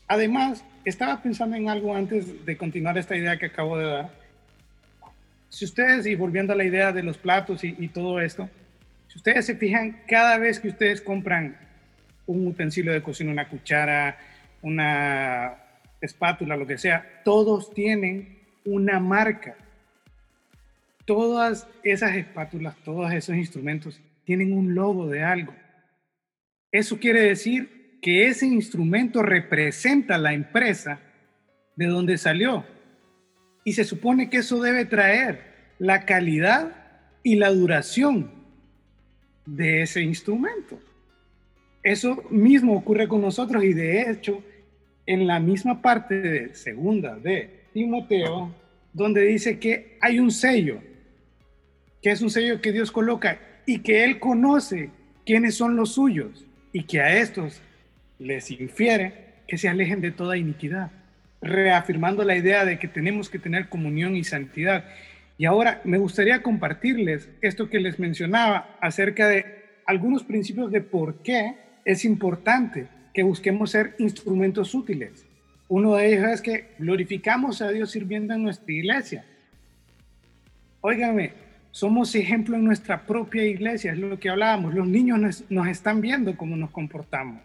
Además, 0.06 0.64
estaba 0.84 1.22
pensando 1.22 1.56
en 1.56 1.68
algo 1.68 1.94
antes 1.94 2.44
de 2.44 2.56
continuar 2.56 2.98
esta 2.98 3.16
idea 3.16 3.38
que 3.38 3.46
acabo 3.46 3.78
de 3.78 3.86
dar. 3.86 4.10
Si 5.48 5.64
ustedes, 5.64 6.06
y 6.06 6.14
volviendo 6.14 6.52
a 6.52 6.56
la 6.56 6.64
idea 6.64 6.92
de 6.92 7.02
los 7.02 7.16
platos 7.16 7.64
y, 7.64 7.74
y 7.78 7.88
todo 7.88 8.20
esto, 8.20 8.50
si 9.08 9.16
ustedes 9.16 9.46
se 9.46 9.56
fijan, 9.56 10.02
cada 10.06 10.36
vez 10.36 10.60
que 10.60 10.68
ustedes 10.68 11.00
compran 11.00 11.56
un 12.26 12.46
utensilio 12.46 12.92
de 12.92 13.02
cocina, 13.02 13.32
una 13.32 13.48
cuchara, 13.48 14.18
una 14.60 15.56
espátula, 16.02 16.56
lo 16.56 16.66
que 16.66 16.76
sea, 16.76 17.22
todos 17.24 17.72
tienen 17.72 18.38
una 18.66 19.00
marca. 19.00 19.56
Todas 21.08 21.66
esas 21.84 22.14
espátulas, 22.16 22.76
todos 22.84 23.10
esos 23.14 23.34
instrumentos 23.34 23.98
tienen 24.26 24.52
un 24.52 24.74
logo 24.74 25.08
de 25.08 25.22
algo. 25.22 25.54
Eso 26.70 26.98
quiere 26.98 27.22
decir 27.22 27.98
que 28.02 28.26
ese 28.26 28.46
instrumento 28.46 29.22
representa 29.22 30.18
la 30.18 30.34
empresa 30.34 31.00
de 31.76 31.86
donde 31.86 32.18
salió. 32.18 32.66
Y 33.64 33.72
se 33.72 33.84
supone 33.84 34.28
que 34.28 34.36
eso 34.36 34.60
debe 34.60 34.84
traer 34.84 35.72
la 35.78 36.04
calidad 36.04 36.76
y 37.22 37.36
la 37.36 37.48
duración 37.52 38.30
de 39.46 39.80
ese 39.80 40.02
instrumento. 40.02 40.78
Eso 41.82 42.22
mismo 42.28 42.76
ocurre 42.76 43.08
con 43.08 43.22
nosotros 43.22 43.64
y 43.64 43.72
de 43.72 44.10
hecho 44.10 44.44
en 45.06 45.26
la 45.26 45.40
misma 45.40 45.80
parte 45.80 46.20
de 46.20 46.54
segunda 46.54 47.16
de 47.16 47.64
Timoteo, 47.72 48.54
donde 48.92 49.22
dice 49.22 49.58
que 49.58 49.96
hay 50.02 50.18
un 50.20 50.30
sello, 50.30 50.82
que 52.02 52.10
es 52.10 52.22
un 52.22 52.30
sello 52.30 52.60
que 52.60 52.72
Dios 52.72 52.92
coloca 52.92 53.38
y 53.66 53.80
que 53.80 54.04
Él 54.04 54.18
conoce 54.18 54.90
quiénes 55.24 55.54
son 55.54 55.76
los 55.76 55.94
suyos 55.94 56.46
y 56.72 56.84
que 56.84 57.00
a 57.00 57.18
estos 57.18 57.60
les 58.18 58.50
infiere 58.50 59.28
que 59.46 59.58
se 59.58 59.68
alejen 59.68 60.00
de 60.00 60.10
toda 60.10 60.36
iniquidad, 60.36 60.90
reafirmando 61.40 62.24
la 62.24 62.36
idea 62.36 62.64
de 62.64 62.78
que 62.78 62.88
tenemos 62.88 63.30
que 63.30 63.38
tener 63.38 63.68
comunión 63.68 64.16
y 64.16 64.24
santidad. 64.24 64.84
Y 65.38 65.46
ahora 65.46 65.80
me 65.84 65.98
gustaría 65.98 66.42
compartirles 66.42 67.28
esto 67.40 67.70
que 67.70 67.80
les 67.80 67.98
mencionaba 67.98 68.76
acerca 68.80 69.28
de 69.28 69.44
algunos 69.86 70.24
principios 70.24 70.70
de 70.70 70.82
por 70.82 71.22
qué 71.22 71.54
es 71.84 72.04
importante 72.04 72.88
que 73.14 73.22
busquemos 73.22 73.70
ser 73.70 73.94
instrumentos 73.98 74.74
útiles. 74.74 75.26
Uno 75.68 75.94
de 75.94 76.12
ellos 76.12 76.28
es 76.30 76.42
que 76.42 76.68
glorificamos 76.78 77.62
a 77.62 77.70
Dios 77.70 77.90
sirviendo 77.90 78.34
en 78.34 78.42
nuestra 78.42 78.72
iglesia. 78.72 79.24
Óigame, 80.80 81.32
somos 81.70 82.14
ejemplo 82.14 82.56
en 82.56 82.64
nuestra 82.64 83.02
propia 83.02 83.44
iglesia, 83.44 83.92
es 83.92 83.98
lo 83.98 84.18
que 84.18 84.30
hablábamos. 84.30 84.74
Los 84.74 84.86
niños 84.86 85.18
nos, 85.18 85.44
nos 85.50 85.68
están 85.68 86.00
viendo 86.00 86.36
cómo 86.36 86.56
nos 86.56 86.70
comportamos. 86.70 87.40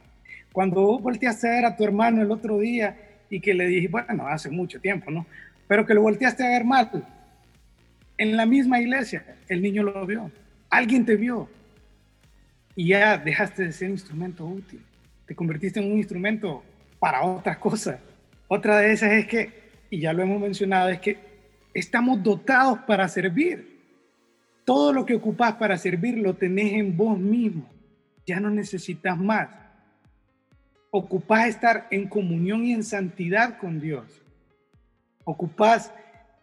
Cuando 0.51 0.81
vos 0.81 1.01
volteaste 1.01 1.47
a 1.47 1.51
ver 1.51 1.65
a 1.65 1.75
tu 1.75 1.83
hermano 1.83 2.21
el 2.21 2.31
otro 2.31 2.59
día 2.59 2.97
y 3.29 3.39
que 3.39 3.53
le 3.53 3.67
dije, 3.67 3.87
bueno, 3.87 4.27
hace 4.27 4.49
mucho 4.49 4.79
tiempo, 4.79 5.09
¿no? 5.09 5.25
Pero 5.67 5.85
que 5.85 5.93
lo 5.93 6.01
volteaste 6.01 6.45
a 6.45 6.49
ver 6.49 6.63
mal, 6.63 6.89
en 8.17 8.37
la 8.37 8.45
misma 8.45 8.79
iglesia, 8.79 9.25
el 9.47 9.61
niño 9.61 9.83
lo 9.83 10.05
vio, 10.05 10.31
alguien 10.69 11.05
te 11.05 11.15
vio 11.15 11.49
y 12.75 12.89
ya 12.89 13.17
dejaste 13.17 13.63
de 13.63 13.71
ser 13.71 13.89
instrumento 13.89 14.45
útil, 14.45 14.81
te 15.25 15.35
convertiste 15.35 15.79
en 15.79 15.91
un 15.91 15.97
instrumento 15.97 16.63
para 16.99 17.23
otras 17.23 17.57
cosas. 17.57 17.99
Otra 18.47 18.77
de 18.77 18.91
esas 18.91 19.11
es 19.13 19.27
que, 19.27 19.71
y 19.89 19.99
ya 19.99 20.13
lo 20.13 20.21
hemos 20.21 20.39
mencionado, 20.39 20.89
es 20.89 20.99
que 20.99 21.17
estamos 21.73 22.21
dotados 22.21 22.79
para 22.79 23.07
servir. 23.07 23.72
Todo 24.65 24.93
lo 24.93 25.05
que 25.05 25.15
ocupas 25.15 25.55
para 25.55 25.77
servir 25.77 26.17
lo 26.17 26.35
tenés 26.35 26.73
en 26.73 26.95
vos 26.95 27.19
mismo. 27.19 27.69
Ya 28.25 28.39
no 28.39 28.49
necesitas 28.49 29.17
más 29.17 29.49
ocupás 30.95 31.47
estar 31.47 31.87
en 31.89 32.07
comunión 32.07 32.63
y 32.65 32.71
en 32.71 32.83
santidad 32.83 33.57
con 33.57 33.81
Dios. 33.81 34.21
Ocupás 35.23 35.91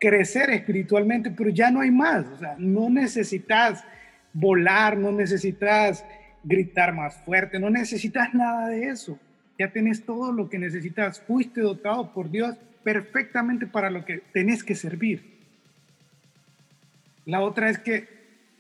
crecer 0.01 0.51
espiritualmente, 0.51 1.31
pero 1.31 1.51
ya 1.51 1.71
no 1.71 1.81
hay 1.81 1.93
más. 1.93 2.27
O 2.27 2.37
sea, 2.37 2.57
no 2.59 2.91
necesitas 2.91 3.85
volar, 4.33 4.97
no 4.97 5.13
necesitas 5.13 6.05
gritar 6.43 6.93
más 6.93 7.15
fuerte, 7.19 7.61
no 7.61 7.71
necesitas 7.71 8.35
nada 8.35 8.67
de 8.67 8.89
eso. 8.89 9.21
Ya 9.57 9.71
tenés 9.71 10.05
todo 10.05 10.33
lo 10.33 10.51
que 10.51 10.59
necesitas. 10.59 11.21
Fuiste 11.21 11.61
dotado 11.61 12.13
por 12.13 12.29
Dios 12.29 12.57
perfectamente 12.83 13.69
para 13.69 13.89
lo 13.89 14.05
que 14.05 14.19
tenés 14.33 14.65
que 14.65 14.75
servir. 14.75 15.30
La 17.31 17.41
otra 17.41 17.71
es 17.71 17.79
que 17.79 18.09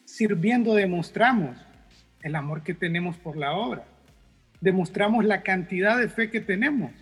sirviendo 0.04 0.74
demostramos 0.74 1.56
el 2.22 2.34
amor 2.34 2.62
que 2.62 2.74
tenemos 2.74 3.16
por 3.16 3.36
la 3.36 3.52
obra 3.52 3.84
demostramos 4.60 5.24
la 5.24 5.42
cantidad 5.42 5.98
de 5.98 6.08
fe 6.08 6.30
que 6.30 6.40
tenemos. 6.40 6.92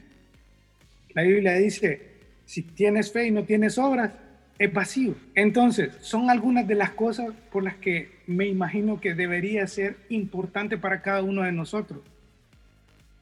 La 1.14 1.22
Biblia 1.22 1.54
dice, 1.54 2.02
si 2.44 2.62
tienes 2.62 3.12
fe 3.12 3.26
y 3.26 3.31
no 3.31 3.44
tienes 3.44 3.78
obras, 3.78 4.12
es 4.59 4.72
vacío. 4.72 5.14
Entonces, 5.35 5.96
son 6.00 6.31
algunas 6.31 6.66
de 6.66 6.74
las 6.74 6.90
cosas 6.90 7.33
por 7.50 7.62
las 7.62 7.76
que 7.76 8.18
me 8.26 8.46
imagino 8.46 9.00
que 9.00 9.14
debería 9.14 9.66
ser 9.66 9.96
importante 10.09 10.78
para 10.78 11.02
cada 11.02 11.22
uno 11.22 11.42
de 11.42 11.52
nosotros. 11.52 12.00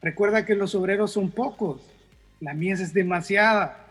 Recuerda 0.03 0.45
que 0.45 0.55
los 0.55 0.75
obreros 0.75 1.13
son 1.13 1.31
pocos, 1.31 1.83
la 2.41 2.55
mies 2.55 2.81
es 2.81 2.93
demasiada. 2.93 3.86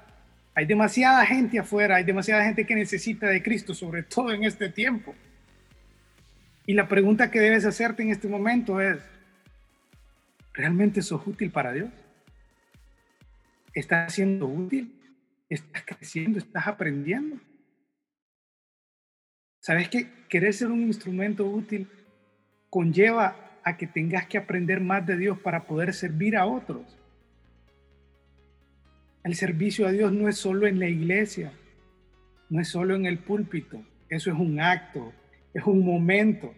Hay 0.56 0.66
demasiada 0.66 1.26
gente 1.26 1.60
afuera, 1.60 1.98
hay 1.98 2.04
demasiada 2.04 2.44
gente 2.46 2.66
que 2.66 2.76
necesita 2.76 3.28
de 3.28 3.44
Cristo, 3.44 3.74
sobre 3.74 4.04
todo 4.04 4.32
en 4.32 4.44
este 4.46 4.70
tiempo. 4.70 5.14
Y 6.66 6.74
la 6.74 6.88
pregunta 6.88 7.30
que 7.30 7.40
debes 7.40 7.66
hacerte 7.66 8.02
en 8.02 8.10
este 8.10 8.28
momento 8.28 8.82
es, 8.82 9.00
¿Realmente 10.56 11.02
sos 11.02 11.26
útil 11.28 11.52
para 11.52 11.74
Dios? 11.74 11.90
¿Estás 13.74 14.14
siendo 14.14 14.48
útil? 14.48 15.02
¿Estás 15.50 15.84
creciendo? 15.84 16.40
¿Estás 16.40 16.66
aprendiendo? 16.68 17.38
¿Sabes 19.60 19.90
que 19.90 20.10
querer 20.30 20.54
ser 20.54 20.70
un 20.70 20.84
instrumento 20.84 21.46
útil 21.46 21.90
conlleva 22.70 23.36
a 23.64 23.76
que 23.76 23.86
tengas 23.86 24.28
que 24.28 24.38
aprender 24.38 24.80
más 24.80 25.06
de 25.06 25.18
Dios 25.18 25.38
para 25.40 25.64
poder 25.64 25.94
servir 25.94 26.38
a 26.38 26.46
otros? 26.46 26.98
El 29.26 29.34
servicio 29.34 29.88
a 29.88 29.92
Dios 29.92 30.14
no 30.14 30.30
es 30.30 30.38
solo 30.38 30.68
en 30.68 30.78
la 30.78 30.88
iglesia, 30.88 31.52
no 32.52 32.62
es 32.62 32.68
solo 32.68 32.94
en 32.94 33.08
el 33.08 33.18
púlpito, 33.18 33.84
eso 34.08 34.32
es 34.32 34.38
un 34.38 34.62
acto, 34.62 35.12
es 35.52 35.64
un 35.66 35.84
momento, 35.84 36.54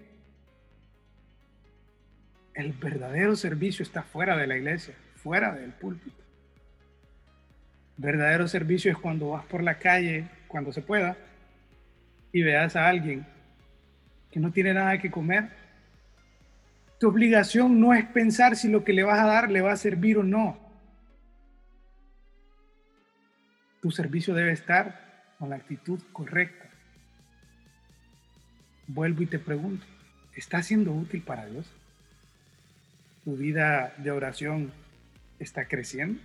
el 2.53 2.73
verdadero 2.73 3.37
servicio 3.37 3.83
está 3.83 4.03
fuera 4.03 4.35
de 4.35 4.47
la 4.47 4.57
iglesia, 4.57 4.95
fuera 5.15 5.55
del 5.55 5.71
púlpito. 5.71 6.21
Verdadero 7.95 8.49
servicio 8.49 8.91
es 8.91 8.97
cuando 8.97 9.29
vas 9.29 9.45
por 9.45 9.63
la 9.63 9.79
calle, 9.79 10.27
cuando 10.49 10.73
se 10.73 10.81
pueda, 10.81 11.15
y 12.33 12.41
veas 12.41 12.75
a 12.75 12.89
alguien 12.89 13.25
que 14.29 14.41
no 14.41 14.51
tiene 14.51 14.73
nada 14.73 14.99
que 14.99 15.09
comer. 15.09 15.51
Tu 16.99 17.07
obligación 17.07 17.79
no 17.79 17.93
es 17.93 18.03
pensar 18.07 18.57
si 18.57 18.67
lo 18.67 18.83
que 18.83 18.91
le 18.91 19.03
vas 19.03 19.19
a 19.19 19.25
dar 19.25 19.49
le 19.49 19.61
va 19.61 19.71
a 19.71 19.77
servir 19.77 20.17
o 20.17 20.23
no. 20.23 20.66
Tu 23.87 23.91
servicio 23.91 24.33
debe 24.33 24.51
estar 24.51 25.31
con 25.39 25.49
la 25.49 25.55
actitud 25.55 26.01
correcta. 26.11 26.65
Vuelvo 28.85 29.23
y 29.23 29.27
te 29.27 29.39
pregunto, 29.39 29.85
¿está 30.35 30.61
siendo 30.61 30.91
útil 30.91 31.21
para 31.21 31.45
Dios? 31.45 31.65
tu 33.23 33.37
vida 33.37 33.93
de 33.97 34.11
oración 34.11 34.73
está 35.39 35.69
creciendo? 35.69 36.19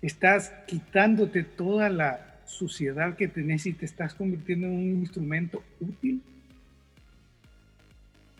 estás 0.00 0.54
quitándote 0.66 1.42
toda 1.42 1.90
la 1.90 2.40
suciedad 2.46 3.14
que 3.16 3.28
tenés 3.28 3.66
y 3.66 3.74
te 3.74 3.84
estás 3.84 4.14
convirtiendo 4.14 4.66
en 4.68 4.72
un 4.72 5.00
instrumento 5.00 5.62
útil? 5.80 6.22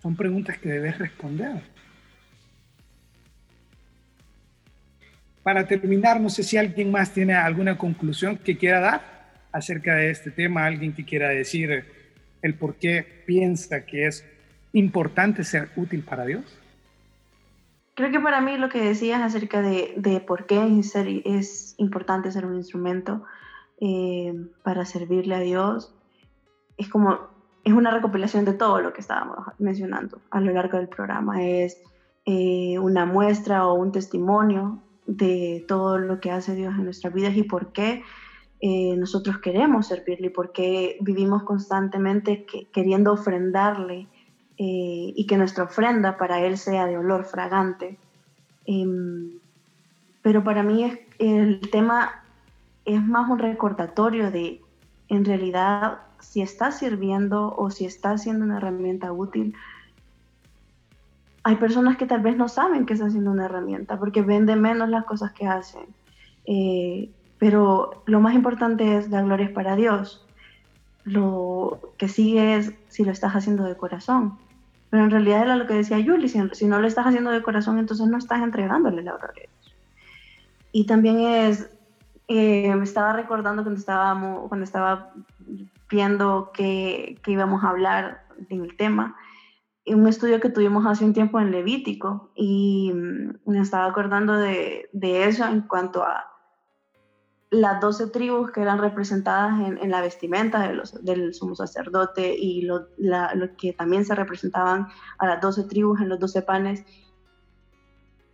Son 0.01 0.17
preguntas 0.17 0.57
que 0.57 0.71
debes 0.71 0.97
responder. 0.97 1.74
Para 5.45 5.67
terminar, 5.69 6.21
no 6.21 6.31
sé 6.31 6.43
si 6.43 6.57
alguien 6.57 6.91
más 6.91 7.13
tiene 7.13 7.35
alguna 7.35 7.79
conclusión 7.79 8.37
que 8.39 8.59
quiera 8.59 8.81
dar 8.81 9.15
acerca 9.53 9.95
de 9.95 10.11
este 10.11 10.33
tema, 10.33 10.67
alguien 10.67 10.93
que 10.93 11.05
quiera 11.05 11.29
decir 11.29 11.85
el 12.43 12.55
por 12.55 12.75
qué 12.75 13.23
piensa 13.27 13.87
que 13.87 14.07
es 14.07 14.25
importante 14.73 15.45
ser 15.45 15.69
útil 15.77 16.03
para 16.03 16.25
Dios. 16.25 16.59
Creo 17.95 18.11
que 18.11 18.19
para 18.19 18.41
mí 18.41 18.59
lo 18.59 18.69
que 18.69 18.81
decías 18.81 19.23
acerca 19.23 19.63
de, 19.63 20.25
por 20.27 20.47
qué 20.47 20.81
es 21.25 21.75
importante 21.79 22.33
ser 22.33 22.45
un 22.45 22.57
instrumento 22.57 23.23
eh, 23.81 24.35
para 24.65 24.85
servirle 24.85 25.35
a 25.37 25.41
Dios 25.41 25.95
es 26.77 26.89
como 26.89 27.35
es 27.65 27.73
una 27.73 27.91
recopilación 27.91 28.45
de 28.45 28.53
todo 28.53 28.81
lo 28.81 28.93
que 28.93 29.01
estábamos 29.01 29.39
mencionando 29.59 30.21
a 30.31 30.41
lo 30.41 30.53
largo 30.53 30.79
del 30.79 30.89
programa. 30.89 31.43
Es 31.43 31.81
eh, 32.27 32.79
una 32.79 33.07
muestra 33.07 33.67
o 33.67 33.75
un 33.75 33.93
testimonio 33.93 34.83
de 35.07 35.65
todo 35.69 35.99
lo 35.99 36.21
que 36.21 36.31
hace 36.31 36.55
Dios 36.55 36.75
en 36.75 36.85
nuestras 36.85 37.13
vidas 37.13 37.37
y 37.37 37.43
por 37.43 37.73
qué 37.73 38.03
eh, 38.61 38.97
nosotros 38.97 39.39
queremos 39.39 39.89
servirle 39.89 40.29
y 40.29 40.31
por 40.31 40.53
qué 40.53 40.97
vivimos 41.01 41.43
constantemente 41.43 42.47
queriendo 42.73 43.13
ofrendarle 43.13 44.09
eh, 44.57 45.13
y 45.15 45.27
que 45.27 45.37
nuestra 45.37 45.65
ofrenda 45.65 46.17
para 46.17 46.41
Él 46.41 46.57
sea 46.57 46.87
de 46.87 46.97
olor 46.97 47.25
fragante. 47.25 47.99
Em, 48.65 49.33
pero 50.23 50.43
para 50.43 50.63
mí 50.63 50.85
es, 50.85 50.99
el 51.19 51.61
tema 51.71 52.25
es 52.85 53.03
más 53.03 53.29
un 53.29 53.39
recordatorio 53.39 54.31
de, 54.31 54.63
en 55.09 55.25
realidad, 55.25 55.99
si 56.21 56.41
está 56.41 56.73
sirviendo 56.73 57.55
o 57.57 57.71
si 57.71 57.85
está 57.85 58.17
siendo 58.17 58.45
una 58.45 58.57
herramienta 58.57 59.13
útil. 59.13 59.55
Hay 61.45 61.57
personas 61.57 61.99
que 61.99 62.07
tal 62.07 62.23
vez 62.23 62.37
no 62.37 62.49
saben 62.49 62.87
que 62.87 62.95
está 62.95 63.11
siendo 63.11 63.31
una 63.31 63.45
herramienta 63.45 63.99
porque 63.99 64.23
ven 64.23 64.47
de 64.47 64.57
menos 64.57 64.89
las 64.89 65.05
cosas 65.05 65.33
que 65.33 65.47
hacen. 65.47 65.87
Eh, 66.47 67.11
pero 67.39 68.03
lo 68.07 68.21
más 68.21 68.35
importante 68.35 68.97
es 68.97 69.11
dar 69.11 69.25
gloria 69.25 69.53
para 69.53 69.77
Dios. 69.77 70.27
Lo 71.05 71.93
que 71.99 72.09
sigue 72.09 72.57
es 72.57 72.73
si 72.89 73.05
lo 73.05 73.13
estás 73.13 73.35
haciendo 73.35 73.65
de 73.65 73.77
corazón. 73.77 74.39
Pero 74.89 75.05
en 75.05 75.11
realidad 75.11 75.43
era 75.43 75.57
lo 75.57 75.67
que 75.67 75.75
decía 75.75 75.99
Yuli, 75.99 76.29
si, 76.29 76.67
no 76.67 76.81
lo 76.81 76.87
estás 76.87 77.07
haciendo 77.07 77.31
de 77.31 77.43
corazón, 77.43 77.79
entonces 77.79 78.07
no 78.07 78.17
estás 78.17 78.43
entregándole 78.43 79.03
la 79.03 79.17
gloria. 79.19 79.49
Y 80.73 80.87
también 80.87 81.19
es, 81.21 81.69
eh, 82.29 82.75
me 82.75 82.85
estaba 82.85 83.13
recordando 83.13 83.63
cuando, 83.63 83.79
estábamos, 83.79 84.49
cuando 84.49 84.65
estaba 84.65 85.13
viendo 85.91 86.53
que, 86.55 87.19
que 87.23 87.33
íbamos 87.33 87.63
a 87.65 87.69
hablar 87.69 88.25
del 88.49 88.75
tema, 88.77 89.17
un 89.87 90.07
estudio 90.09 90.41
que 90.41 90.49
tuvimos 90.49 90.87
hace 90.87 91.05
un 91.05 91.13
tiempo 91.13 91.41
en 91.41 91.51
Levítico 91.51 92.31
y 92.35 92.93
mm, 92.95 93.51
me 93.51 93.61
estaba 93.61 93.87
acordando 93.87 94.35
de, 94.35 94.89
de 94.93 95.25
eso 95.25 95.45
en 95.45 95.63
cuanto 95.63 96.03
a 96.03 96.35
las 97.55 97.81
doce 97.81 98.09
tribus 98.09 98.51
que 98.51 98.61
eran 98.61 98.79
representadas 98.79 99.61
en, 99.61 99.91
la 99.91 100.01
vestimenta 100.01 100.73
del 101.03 101.35
sumo 101.35 101.55
sacerdote 101.55 102.35
y 102.37 102.63
lo, 102.63 102.89
que 103.57 103.73
también 103.73 104.05
se 104.05 104.15
representaban 104.15 104.89
a 105.19 105.27
las 105.27 105.41
doce 105.41 105.65
tribus 105.65 106.01
en 106.01 106.09
los 106.09 106.19
doce 106.19 106.43
panes 106.43 106.85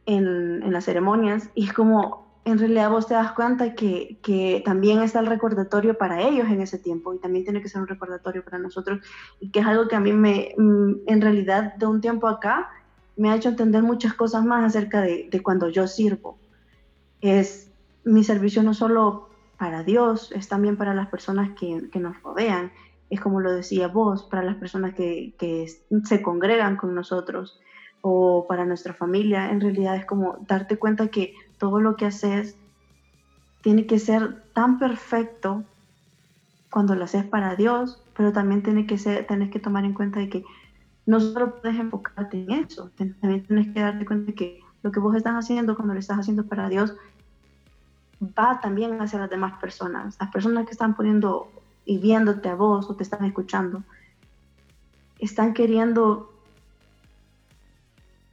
en, 0.07 0.73
las 0.73 0.85
ceremonias. 0.85 1.51
Y 1.55 1.67
es 1.67 1.73
como, 1.73 2.30
en 2.45 2.59
realidad 2.59 2.91
vos 2.91 3.07
te 3.07 3.15
das 3.15 3.33
cuenta 3.33 3.75
que, 3.75 4.19
que, 4.23 4.63
también 4.65 5.01
está 5.01 5.21
el 5.21 5.27
recordatorio 5.27 5.97
para 5.97 6.23
ellos 6.23 6.49
en 6.49 6.61
ese 6.61 6.79
tiempo 6.79 7.15
y 7.15 7.19
también 7.19 7.45
tiene 7.45 7.61
que 7.61 7.69
ser 7.69 7.83
un 7.83 7.89
recordatorio 7.89 8.45
para 8.45 8.59
nosotros 8.59 9.01
y 9.41 9.51
que 9.51 9.61
es 9.61 9.67
algo 9.67 9.89
que 9.89 9.97
a 9.97 10.01
mí 10.01 10.13
me, 10.13 10.55
mm, 10.57 10.93
en 11.07 11.21
realidad 11.21 11.75
de 11.75 11.87
un 11.87 12.01
tiempo 12.01 12.29
acá, 12.29 12.71
me 13.17 13.31
ha 13.31 13.37
hecho 13.37 13.51
entender 13.51 13.83
muchas 13.83 14.15
cosas 14.15 14.45
más 14.45 14.65
acerca 14.65 15.03
de, 15.03 15.29
de 15.31 15.43
cuando 15.43 15.69
yo 15.69 15.87
sirvo. 15.87 16.39
Es 17.21 17.71
mi 18.05 18.25
servicio 18.25 18.63
no 18.63 18.75
solo 18.75 19.31
para 19.61 19.83
Dios, 19.83 20.33
es 20.33 20.49
también 20.49 20.79
para 20.79 20.95
las 20.95 21.09
personas 21.09 21.51
que, 21.51 21.91
nos 22.01 22.23
rodean. 22.23 22.73
Es 23.11 23.21
como 23.21 23.41
lo 23.41 23.53
decía 23.53 23.89
vos, 23.89 24.23
para 24.23 24.43
las 24.43 24.57
personas 24.57 24.95
que, 24.95 25.35
se 26.05 26.23
congregan 26.23 26.77
con 26.77 26.95
nosotros 26.95 27.61
o 28.01 28.47
para 28.49 28.65
nuestra 28.65 28.95
familia. 28.95 29.51
En 29.51 29.61
realidad 29.61 29.97
es 29.97 30.07
como 30.07 30.39
darte 30.49 30.79
cuenta 30.79 31.09
que 31.09 31.35
todo 31.61 31.81
lo 31.81 31.95
que 31.95 32.07
haces 32.07 32.57
tiene 33.61 33.87
que 33.87 34.01
ser 34.01 34.43
tan 34.55 34.81
perfecto 34.81 35.63
cuando 36.71 36.95
lo 36.97 37.05
haces 37.05 37.25
para 37.25 37.55
Dios, 37.55 38.03
pero 38.17 38.33
también 38.33 38.63
tiene 38.63 38.87
que 38.87 38.97
que 38.97 39.61
tomar 39.61 39.85
en 39.85 39.93
cuenta 39.93 40.19
de 40.19 40.29
que 40.29 40.45
no 41.07 41.21
solo 41.21 41.61
puedes 41.61 41.79
enfocarte 41.79 42.43
en 42.43 42.51
eso, 42.53 42.91
también 42.97 43.45
tienes 43.47 43.69
que 43.75 43.81
darte 43.81 44.07
cuenta 44.07 44.27
de 44.27 44.35
que 44.35 44.61
lo 44.83 44.91
que 44.91 45.01
vos 45.01 45.15
estás 45.15 45.35
haciendo 45.35 45.77
cuando 45.77 45.95
lo 45.95 46.01
estás 46.01 46.19
haciendo 46.19 46.47
para 46.47 46.69
Dios 46.69 46.95
va 48.23 48.61
también 48.61 49.01
hacia 49.01 49.19
las 49.19 49.31
demás 49.31 49.61
personas. 49.61 50.17
Las 50.19 50.31
personas 50.31 50.65
que 50.65 50.73
están 50.73 50.95
poniendo 50.95 51.51
y 51.85 51.99
viéndote 51.99 52.49
a 52.49 52.55
vos 52.55 52.89
o 52.89 52.97
te 52.97 53.03
están 53.03 53.25
escuchando, 53.25 53.83
están 55.19 55.53
queriendo, 55.55 56.33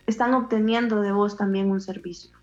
están 0.05 0.33
obteniendo 0.33 1.01
de 1.01 1.11
vos 1.11 1.35
también 1.35 1.71
un 1.71 1.81
servicio. 1.81 2.37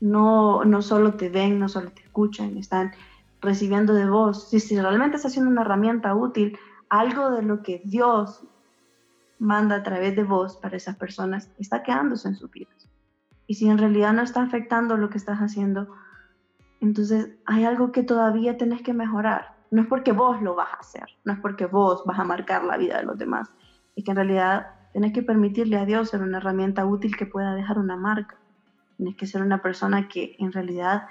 No, 0.00 0.64
no 0.64 0.82
solo 0.82 1.14
te 1.14 1.28
ven, 1.28 1.58
no 1.58 1.68
solo 1.68 1.90
te 1.90 2.02
escuchan, 2.02 2.56
están 2.58 2.92
recibiendo 3.40 3.94
de 3.94 4.08
vos. 4.08 4.50
Si, 4.50 4.78
realmente 4.78 5.16
está 5.16 5.30
siendo 5.30 5.50
una 5.50 5.62
herramienta 5.62 6.14
útil, 6.14 6.58
algo 6.88 7.30
de 7.30 7.42
lo 7.42 7.62
que 7.62 7.82
Dios 7.84 8.44
manda 9.38 9.76
a 9.76 9.82
través 9.82 10.16
de 10.16 10.24
vos 10.24 10.56
para 10.56 10.76
esas 10.76 10.96
personas 10.96 11.50
está 11.58 11.82
quedándose 11.82 12.28
en 12.28 12.36
sus 12.36 12.50
vidas. 12.50 12.88
Y 13.46 13.54
si 13.54 13.68
en 13.68 13.78
realidad 13.78 14.12
no 14.12 14.22
está 14.22 14.42
afectando 14.42 14.96
lo 14.96 15.08
que 15.08 15.18
estás 15.18 15.38
haciendo, 15.38 15.88
entonces 16.80 17.30
hay 17.46 17.64
algo 17.64 17.92
que 17.92 18.02
todavía 18.02 18.56
tenés 18.56 18.82
que 18.82 18.92
mejorar. 18.92 19.56
No 19.70 19.82
es 19.82 19.88
porque 19.88 20.12
vos 20.12 20.40
lo 20.42 20.54
vas 20.54 20.72
a 20.72 20.76
hacer, 20.76 21.06
no 21.24 21.32
es 21.32 21.40
porque 21.40 21.66
vos 21.66 22.02
vas 22.06 22.18
a 22.18 22.24
marcar 22.24 22.64
la 22.64 22.76
vida 22.76 22.98
de 22.98 23.04
los 23.04 23.18
demás. 23.18 23.50
Es 23.94 24.04
que 24.04 24.10
en 24.10 24.16
realidad 24.16 24.66
tenés 24.92 25.12
que 25.12 25.22
permitirle 25.22 25.76
a 25.76 25.84
Dios 25.84 26.10
ser 26.10 26.22
una 26.22 26.38
herramienta 26.38 26.86
útil 26.86 27.16
que 27.16 27.26
pueda 27.26 27.54
dejar 27.54 27.78
una 27.78 27.96
marca. 27.96 28.38
Tienes 28.96 29.16
que 29.16 29.26
ser 29.26 29.42
una 29.42 29.62
persona 29.62 30.08
que 30.08 30.36
en 30.38 30.52
realidad 30.52 31.06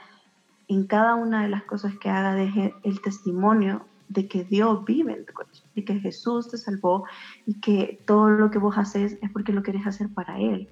en 0.67 0.87
cada 0.87 1.15
una 1.15 1.43
de 1.43 1.49
las 1.49 1.63
cosas 1.63 1.97
que 1.99 2.09
haga 2.09 2.33
deje 2.33 2.73
el 2.83 3.01
testimonio 3.01 3.85
de 4.07 4.27
que 4.27 4.43
Dios 4.43 4.83
vive 4.85 5.13
en 5.13 5.25
tu 5.25 5.33
corazón 5.33 5.69
y 5.75 5.83
que 5.83 5.99
Jesús 5.99 6.49
te 6.49 6.57
salvó 6.57 7.05
y 7.45 7.59
que 7.59 8.01
todo 8.05 8.29
lo 8.29 8.51
que 8.51 8.59
vos 8.59 8.77
haces 8.77 9.17
es 9.21 9.31
porque 9.31 9.53
lo 9.53 9.63
querés 9.63 9.85
hacer 9.85 10.09
para 10.13 10.39
Él 10.39 10.69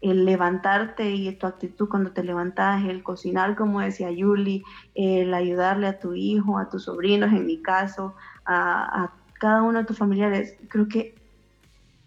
el 0.00 0.24
levantarte 0.24 1.10
y 1.10 1.34
tu 1.36 1.46
actitud 1.46 1.88
cuando 1.88 2.12
te 2.12 2.24
levantas, 2.24 2.84
el 2.84 3.02
cocinar, 3.02 3.54
como 3.54 3.80
decía 3.80 4.10
Yuli, 4.10 4.62
el 4.94 5.34
ayudarle 5.34 5.86
a 5.88 5.98
tu 5.98 6.14
hijo, 6.14 6.58
a 6.58 6.68
tus 6.68 6.84
sobrinos, 6.84 7.32
en 7.32 7.46
mi 7.46 7.60
caso, 7.60 8.14
a, 8.46 9.12
cada 9.34 9.62
uno 9.62 9.78
de 9.78 9.84
tus 9.84 9.98
familiares. 9.98 10.56
Creo 10.68 10.88
que 10.88 11.14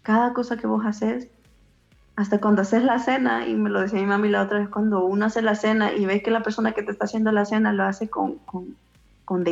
cada 0.02 0.32
cosa 0.32 0.56
que 0.56 0.66
vos 0.66 0.84
haces, 0.84 1.28
hasta 2.16 2.40
cuando 2.40 2.62
haces 2.62 2.84
la 2.84 2.98
cena, 2.98 3.46
y 3.46 3.56
me 3.56 3.70
lo 3.70 3.80
decía 3.80 4.00
mi 4.00 4.06
mami 4.06 4.28
la 4.28 4.42
otra 4.42 4.60
vez, 4.60 4.68
cuando 4.68 5.04
uno 5.04 5.26
hace 5.26 5.42
la 5.42 5.54
cena 5.54 5.92
y 5.92 6.06
ves 6.06 6.22
que 6.22 6.30
la 6.30 6.42
persona 6.42 6.72
que 6.72 6.82
te 6.82 6.92
está 6.92 7.06
haciendo 7.06 7.32
la 7.32 7.44
cena 7.44 7.72
lo 7.72 7.84
hace 7.84 8.08
con, 8.08 8.36
con, 8.38 8.76
con 9.24 9.44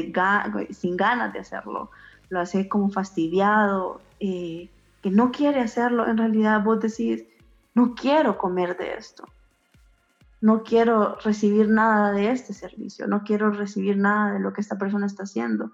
sin 0.71 0.97
ganas 0.97 1.33
de 1.33 1.41
hacerlo, 1.41 1.91
lo 2.29 2.41
hace 2.41 2.69
como 2.69 2.91
fastidiado, 2.91 4.01
eh, 4.21 4.69
que 5.03 5.11
no 5.11 5.33
quiere 5.33 5.61
hacerlo, 5.61 6.07
en 6.07 6.19
realidad 6.19 6.63
vos 6.63 6.81
decís, 6.81 7.25
no 7.75 7.95
quiero 7.95 8.39
comer 8.39 8.77
de 8.77 8.95
esto, 8.95 9.25
no 10.41 10.63
quiero 10.63 11.17
recibir 11.25 11.69
nada 11.69 12.13
de 12.13 12.31
este 12.31 12.53
servicio, 12.53 13.09
no 13.09 13.25
quiero 13.25 13.51
recibir 13.51 13.97
nada 13.97 14.33
de 14.33 14.41
lo 14.41 14.53
que 14.53 14.61
esta 14.61 14.79
persona 14.79 15.07
está 15.07 15.25
haciendo, 15.25 15.73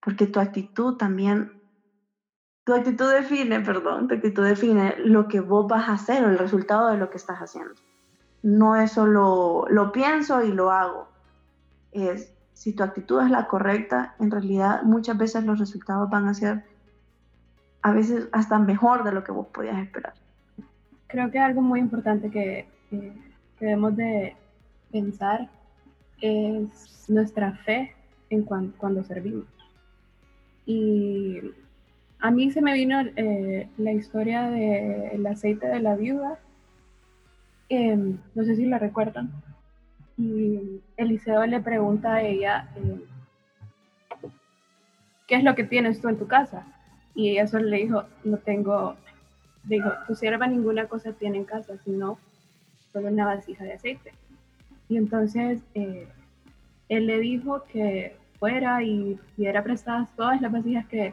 porque 0.00 0.26
tu 0.26 0.38
actitud 0.38 0.96
también, 0.96 1.52
tu 2.64 2.74
actitud 2.74 3.10
define, 3.10 3.60
perdón, 3.60 4.08
tu 4.08 4.14
actitud 4.14 4.44
define 4.44 4.94
lo 4.98 5.28
que 5.28 5.40
vos 5.40 5.66
vas 5.68 5.88
a 5.88 5.94
hacer 5.94 6.24
o 6.24 6.30
el 6.30 6.38
resultado 6.38 6.88
de 6.88 6.98
lo 6.98 7.10
que 7.10 7.16
estás 7.16 7.38
haciendo. 7.38 7.74
No 8.42 8.76
es 8.76 8.92
solo 8.92 9.66
lo 9.70 9.92
pienso 9.92 10.42
y 10.42 10.52
lo 10.52 10.70
hago, 10.70 11.08
es 11.92 12.32
si 12.52 12.72
tu 12.72 12.82
actitud 12.82 13.22
es 13.22 13.30
la 13.30 13.46
correcta, 13.46 14.14
en 14.20 14.30
realidad 14.30 14.82
muchas 14.82 15.18
veces 15.18 15.44
los 15.44 15.58
resultados 15.58 16.08
van 16.10 16.28
a 16.28 16.34
ser 16.34 16.64
a 17.82 17.92
veces 17.92 18.28
hasta 18.32 18.58
mejor 18.58 19.04
de 19.04 19.12
lo 19.12 19.24
que 19.24 19.32
vos 19.32 19.46
podías 19.48 19.78
esperar 19.78 20.14
creo 21.14 21.30
que 21.30 21.38
algo 21.38 21.62
muy 21.62 21.78
importante 21.78 22.28
que, 22.28 22.66
debemos 23.60 23.96
de 23.96 24.34
pensar 24.90 25.48
es 26.20 27.08
nuestra 27.08 27.52
fe 27.64 27.94
en 28.30 28.42
cuando 28.42 29.04
servimos. 29.04 29.46
Y 30.66 31.40
a 32.24 32.30
mí 32.30 32.50
se 32.50 32.62
me 32.62 32.72
vino 32.72 33.02
eh, 33.16 33.68
la 33.76 33.92
historia 33.92 34.48
del 34.48 35.26
aceite 35.26 35.66
de 35.66 35.78
la 35.78 35.94
viuda. 35.94 36.38
Em, 37.68 38.16
no 38.34 38.44
sé 38.44 38.56
si 38.56 38.64
la 38.64 38.78
recuerdan. 38.78 39.30
y 40.16 40.80
Eliseo 40.96 41.44
le 41.44 41.60
pregunta 41.60 42.14
a 42.14 42.22
ella, 42.22 42.70
eh, 42.76 44.30
¿qué 45.26 45.34
es 45.34 45.44
lo 45.44 45.54
que 45.54 45.64
tienes 45.64 46.00
tú 46.00 46.08
en 46.08 46.16
tu 46.16 46.26
casa? 46.26 46.66
Y 47.14 47.28
ella 47.28 47.46
solo 47.46 47.66
le 47.66 47.76
dijo, 47.76 48.04
no 48.24 48.38
tengo, 48.38 48.96
dijo, 49.64 49.90
tu 50.06 50.14
sierva 50.14 50.46
ninguna 50.46 50.86
cosa 50.86 51.12
tiene 51.12 51.36
en 51.36 51.44
casa, 51.44 51.76
sino 51.84 52.18
solo 52.90 53.08
una 53.08 53.26
vasija 53.26 53.64
de 53.64 53.74
aceite. 53.74 54.14
Y 54.88 54.96
entonces 54.96 55.62
eh, 55.74 56.08
él 56.88 57.06
le 57.06 57.18
dijo 57.18 57.64
que 57.64 58.16
fuera 58.38 58.82
y 58.82 59.20
diera 59.36 59.62
prestadas 59.62 60.08
todas 60.16 60.40
las 60.40 60.50
vasijas 60.50 60.86
que, 60.86 61.12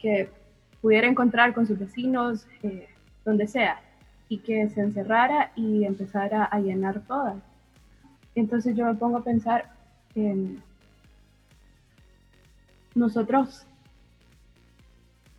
que 0.00 0.30
pudiera 0.80 1.06
encontrar 1.06 1.54
con 1.54 1.66
sus 1.66 1.78
vecinos, 1.78 2.46
eh, 2.62 2.88
donde 3.24 3.46
sea, 3.46 3.80
y 4.28 4.38
que 4.38 4.68
se 4.68 4.80
encerrara 4.80 5.52
y 5.56 5.84
empezara 5.84 6.44
a 6.44 6.60
llenar 6.60 7.00
todas. 7.06 7.36
Entonces 8.34 8.76
yo 8.76 8.86
me 8.86 8.94
pongo 8.94 9.18
a 9.18 9.24
pensar 9.24 9.70
en 10.14 10.62
nosotros 12.94 13.66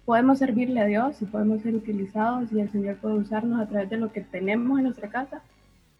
podemos 0.06 0.40
servirle 0.40 0.82
a 0.82 0.86
Dios 0.86 1.22
y 1.22 1.26
podemos 1.26 1.62
ser 1.62 1.76
utilizados 1.76 2.52
y 2.52 2.60
el 2.60 2.70
Señor 2.70 2.98
puede 2.98 3.16
usarnos 3.16 3.62
a 3.62 3.68
través 3.68 3.90
de 3.90 3.98
lo 3.98 4.12
que 4.12 4.22
tenemos 4.22 4.78
en 4.78 4.86
nuestra 4.86 5.10
casa. 5.10 5.42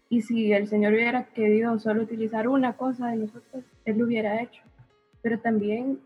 Y 0.08 0.22
si 0.22 0.52
el 0.52 0.68
Señor 0.68 0.92
hubiera 0.92 1.24
querido 1.24 1.78
solo 1.78 2.02
utilizar 2.02 2.48
una 2.48 2.74
cosa 2.74 3.08
de 3.08 3.16
nosotros, 3.16 3.64
Él 3.86 3.98
lo 3.98 4.04
hubiera 4.04 4.42
hecho. 4.42 4.62
Pero 5.22 5.38
también 5.38 5.98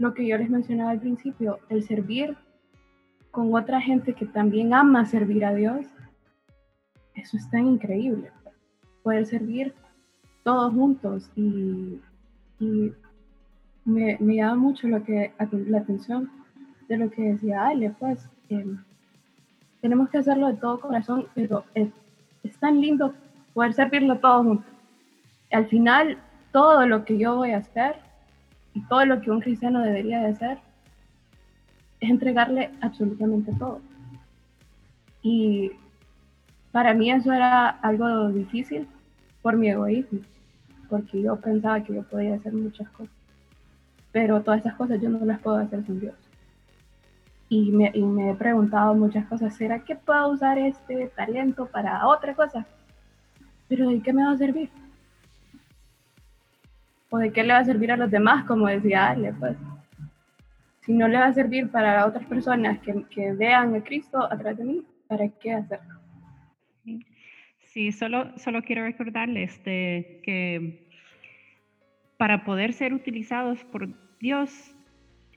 lo 0.00 0.14
que 0.14 0.26
yo 0.26 0.38
les 0.38 0.48
mencionaba 0.48 0.92
al 0.92 0.98
principio, 0.98 1.58
el 1.68 1.82
servir 1.82 2.34
con 3.30 3.54
otra 3.54 3.82
gente 3.82 4.14
que 4.14 4.24
también 4.24 4.72
ama 4.72 5.04
servir 5.04 5.44
a 5.44 5.52
Dios, 5.52 5.86
eso 7.14 7.36
es 7.36 7.48
tan 7.50 7.66
increíble. 7.66 8.32
Poder 9.02 9.26
servir 9.26 9.74
todos 10.42 10.72
juntos 10.72 11.30
y, 11.36 12.00
me, 13.84 14.16
llama 14.20 14.54
mucho 14.54 14.88
lo 14.88 15.04
que, 15.04 15.34
la 15.66 15.78
atención 15.78 16.30
de 16.88 16.96
lo 16.96 17.10
que 17.10 17.32
decía 17.32 17.66
Ale, 17.66 17.90
pues 17.90 18.26
em, 18.48 18.82
tenemos 19.82 20.08
que 20.08 20.18
hacerlo 20.18 20.46
de 20.46 20.54
todo 20.54 20.80
corazón, 20.80 21.26
pero 21.34 21.64
es, 21.74 21.90
es 22.42 22.56
tan 22.58 22.80
lindo 22.80 23.12
poder 23.52 23.74
servirlo 23.74 24.18
todos 24.18 24.46
juntos. 24.46 24.72
Al 25.52 25.66
final, 25.66 26.16
todo 26.52 26.86
lo 26.86 27.04
que 27.04 27.18
yo 27.18 27.36
voy 27.36 27.50
a 27.50 27.58
hacer 27.58 28.09
y 28.74 28.80
todo 28.82 29.04
lo 29.04 29.20
que 29.20 29.30
un 29.30 29.40
cristiano 29.40 29.80
debería 29.82 30.20
de 30.20 30.26
hacer 30.26 30.58
es 32.00 32.10
entregarle 32.10 32.70
absolutamente 32.80 33.52
todo. 33.58 33.80
Y 35.22 35.72
para 36.72 36.94
mí 36.94 37.10
eso 37.10 37.32
era 37.32 37.68
algo 37.68 38.28
difícil 38.30 38.88
por 39.42 39.56
mi 39.56 39.68
egoísmo, 39.68 40.20
porque 40.88 41.22
yo 41.22 41.36
pensaba 41.36 41.82
que 41.82 41.94
yo 41.94 42.02
podía 42.04 42.34
hacer 42.34 42.52
muchas 42.52 42.88
cosas, 42.90 43.14
pero 44.12 44.42
todas 44.42 44.60
esas 44.60 44.74
cosas 44.74 45.00
yo 45.00 45.08
no 45.08 45.24
las 45.24 45.40
puedo 45.40 45.56
hacer 45.56 45.84
sin 45.84 46.00
Dios. 46.00 46.14
Y 47.48 47.72
me, 47.72 47.90
y 47.92 48.02
me 48.02 48.30
he 48.30 48.34
preguntado 48.34 48.94
muchas 48.94 49.26
cosas, 49.26 49.54
¿será 49.56 49.80
que 49.80 49.96
puedo 49.96 50.30
usar 50.30 50.56
este 50.58 51.08
talento 51.08 51.66
para 51.66 52.06
otra 52.06 52.34
cosa? 52.34 52.64
Pero 53.68 53.88
¿de 53.88 54.00
qué 54.00 54.12
me 54.12 54.24
va 54.24 54.32
a 54.32 54.38
servir? 54.38 54.70
¿O 57.10 57.18
de 57.18 57.32
qué 57.32 57.42
le 57.42 57.52
va 57.52 57.58
a 57.58 57.64
servir 57.64 57.92
a 57.92 57.96
los 57.96 58.10
demás, 58.10 58.44
como 58.44 58.68
decía 58.68 59.08
Ale? 59.08 59.32
Pues 59.34 59.56
si 60.80 60.92
no 60.94 61.08
le 61.08 61.18
va 61.18 61.26
a 61.26 61.34
servir 61.34 61.68
para 61.70 62.06
otras 62.06 62.24
personas 62.26 62.78
que, 62.80 63.04
que 63.10 63.32
vean 63.32 63.74
a 63.74 63.82
Cristo 63.82 64.22
a 64.22 64.38
través 64.38 64.58
de 64.58 64.64
mí, 64.64 64.84
¿para 65.08 65.28
qué 65.28 65.52
hacerlo? 65.52 66.00
Sí, 67.72 67.92
solo, 67.92 68.36
solo 68.36 68.62
quiero 68.62 68.82
recordarles 68.82 69.62
de 69.64 70.20
que 70.24 70.88
para 72.16 72.44
poder 72.44 72.72
ser 72.72 72.92
utilizados 72.92 73.64
por 73.64 73.88
Dios, 74.18 74.74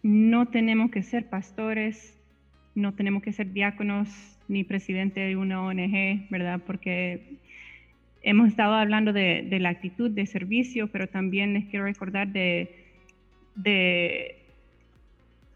no 0.01 0.47
tenemos 0.47 0.91
que 0.91 1.03
ser 1.03 1.30
pastores, 1.30 2.19
no 2.76 2.93
tenemos 2.93 3.24
que 3.24 3.32
ser 3.32 3.53
diáconos 3.53 4.09
ni 4.47 4.63
presidente 4.63 5.19
de 5.21 5.38
una 5.38 5.63
ONG, 5.63 6.28
¿verdad? 6.30 6.59
Porque 6.65 7.39
hemos 8.24 8.47
estado 8.47 8.74
hablando 8.74 9.13
de, 9.13 9.45
la 9.59 9.69
actitud 9.69 10.09
de 10.09 10.26
servicio, 10.26 10.88
pero 10.88 11.07
también 11.07 11.53
les 11.53 11.65
quiero 11.65 11.86
recordar 11.86 12.30
de, 12.30 12.80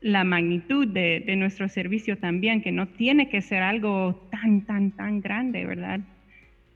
la 0.02 0.24
magnitud 0.24 0.88
de, 0.88 1.36
nuestro 1.38 1.70
servicio 1.70 2.18
también, 2.18 2.62
que 2.62 2.72
no 2.72 2.88
tiene 2.88 3.30
que 3.30 3.42
ser 3.42 3.64
algo 3.64 4.28
tan, 4.30 4.62
tan, 4.66 4.92
tan 4.92 5.22
grande, 5.22 5.66
¿verdad? 5.66 6.02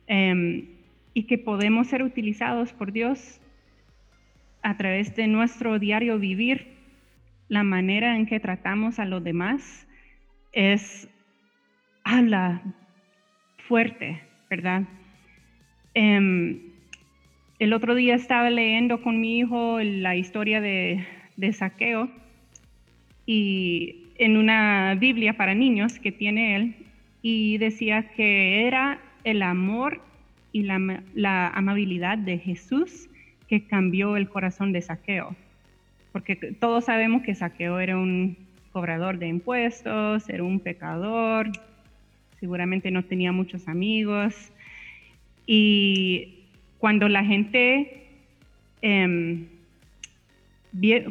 Em, 0.07 0.65
y 1.13 1.23
que 1.23 1.37
podemos 1.37 1.87
ser 1.87 2.03
utilizados 2.03 2.71
por 2.73 2.93
Dios 2.93 3.41
a 4.63 4.77
través 4.77 5.15
de 5.15 5.27
nuestro 5.27 5.77
diario 5.77 6.19
vivir, 6.19 6.67
la 7.49 7.63
manera 7.63 8.15
en 8.15 8.25
que 8.25 8.39
tratamos 8.39 8.97
a 8.97 9.05
los 9.05 9.21
demás 9.21 9.85
es, 10.53 11.09
habla 12.05 12.61
fuerte, 13.67 14.21
¿verdad? 14.49 14.83
Em, 15.93 16.59
el 17.59 17.73
otro 17.73 17.95
día 17.95 18.15
estaba 18.15 18.49
leyendo 18.49 19.01
con 19.01 19.19
mi 19.19 19.39
hijo 19.39 19.79
la 19.81 20.15
historia 20.15 20.61
de, 20.61 21.05
de 21.37 21.53
Saqueo 21.53 22.09
y 23.25 24.07
en 24.15 24.37
una 24.37 24.95
Biblia 24.95 25.33
para 25.37 25.55
niños 25.55 25.99
que 25.99 26.11
tiene 26.11 26.55
él 26.55 26.75
y 27.21 27.57
decía 27.57 28.09
que 28.15 28.67
era 28.67 28.99
el 29.23 29.41
amor 29.41 30.01
y 30.51 30.63
la, 30.63 31.47
amabilidad 31.47 32.17
de 32.17 32.37
Jesús 32.37 33.09
que 33.47 33.65
cambió 33.65 34.17
el 34.17 34.29
corazón 34.29 34.73
de 34.73 34.81
Saqueo. 34.81 35.35
Porque 36.11 36.35
todos 36.35 36.85
sabemos 36.85 37.23
que 37.23 37.35
Saqueo 37.35 37.79
era 37.79 37.97
un 37.97 38.37
cobrador 38.71 39.17
de 39.17 39.27
impuestos, 39.27 40.29
era 40.29 40.43
un 40.43 40.59
pecador, 40.59 41.51
seguramente 42.39 42.91
no 42.91 43.03
tenía 43.03 43.31
muchos 43.31 43.67
amigos. 43.67 44.51
Y 45.45 46.47
cuando 46.77 47.09
la 47.09 47.23
gente 47.23 48.07
em, 48.81 49.47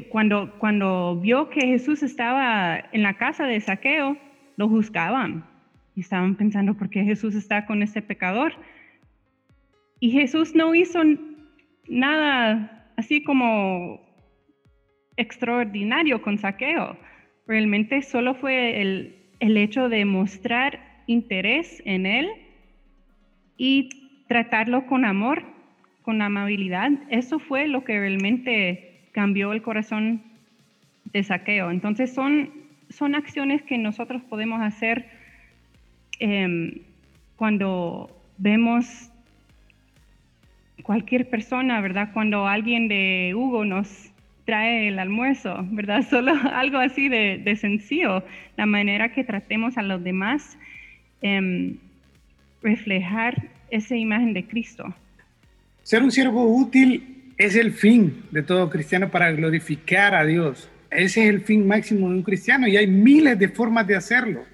cuando, 0.09 0.53
cuando 0.59 1.17
vio 1.21 1.51
que 1.51 1.61
Jesús 1.61 2.03
estaba 2.03 2.83
en 2.93 3.03
la 3.03 3.15
casa 3.15 3.47
de 3.47 3.61
saqueo, 3.61 4.17
lo 4.57 4.69
juzgaban 4.69 5.45
y 5.95 6.01
estaban 6.01 6.35
pensando, 6.37 6.75
¿por 6.75 6.89
qué 6.89 7.05
Jesús 7.05 7.35
está 7.35 7.67
con 7.67 7.83
este 7.83 8.01
pecador? 8.01 8.55
Y 9.99 10.13
Jesús 10.13 10.55
no 10.55 10.75
hizo 10.75 11.03
nada 11.89 12.93
así 12.97 13.23
como 13.23 14.01
extraordinario 15.17 16.23
con 16.23 16.39
saqueo. 16.39 16.97
Realmente 17.47 18.01
solo 18.03 18.35
fue 18.35 18.81
el, 18.81 19.17
el 19.41 19.57
hecho 19.57 19.89
de 19.89 20.05
mostrar 20.05 21.03
interés 21.07 21.83
en 21.85 22.07
él 22.07 22.31
y 23.59 24.00
tratarlo 24.31 24.87
con 24.87 25.05
amor, 25.05 25.43
con 26.03 26.23
amabilidad. 26.23 26.93
Eso 27.09 27.41
fue 27.41 27.67
lo 27.67 27.83
que 27.83 27.99
realmente 27.99 29.09
cambió 29.11 29.53
el 29.53 29.61
corazón 29.61 30.23
de 31.07 31.25
saqueo. 31.25 31.73
Entonces 31.73 32.15
son, 32.15 32.49
son 32.91 33.17
acciones 33.17 33.61
que 33.63 33.77
nosotros 33.77 34.23
podemos 34.23 34.63
hacer 34.63 35.11
em, 36.21 36.75
cuando 37.35 38.09
vemos 38.39 39.11
cualquier 40.85 41.29
persona, 41.29 41.81
¿verdad? 41.81 42.11
Cuando 42.13 42.47
alguien 42.47 42.87
de 42.87 43.33
Hugo 43.35 43.65
nos 43.65 44.13
trae 44.45 44.87
el 44.87 45.01
almuerzo, 45.01 45.67
¿verdad? 45.73 46.03
Solo 46.09 46.35
algo 46.53 46.79
así 46.79 47.09
de, 47.09 47.57
sencillo, 47.57 48.23
la 48.57 48.67
manera 48.67 49.13
que 49.13 49.25
tratemos 49.25 49.77
a 49.77 49.83
los 49.83 50.05
demás, 50.05 50.57
em, 51.21 51.79
reflejar 52.63 53.59
esa 53.71 53.97
imagen 53.97 54.35
de 54.35 54.47
Cristo. 54.47 54.95
Ser 55.83 56.03
un 56.03 56.11
siervo 56.11 56.45
útil 56.45 57.35
es 57.37 57.57
el 57.57 57.73
fin 57.73 58.25
de 58.31 58.43
todo 58.43 58.69
cristiano 58.69 59.11
para 59.11 59.33
glorificar 59.33 60.15
a 60.15 60.25
Dios. 60.25 60.71
Ese 60.91 61.23
es 61.23 61.31
el 61.31 61.41
fin 61.41 61.67
máximo 61.67 62.09
de 62.09 62.17
un 62.17 62.23
cristiano 62.23 62.67
y 62.67 62.77
hay 62.77 62.87
miles 62.87 63.39
de 63.39 63.49
formas 63.49 63.87
de 63.87 63.97
hacerlo. 63.97 64.45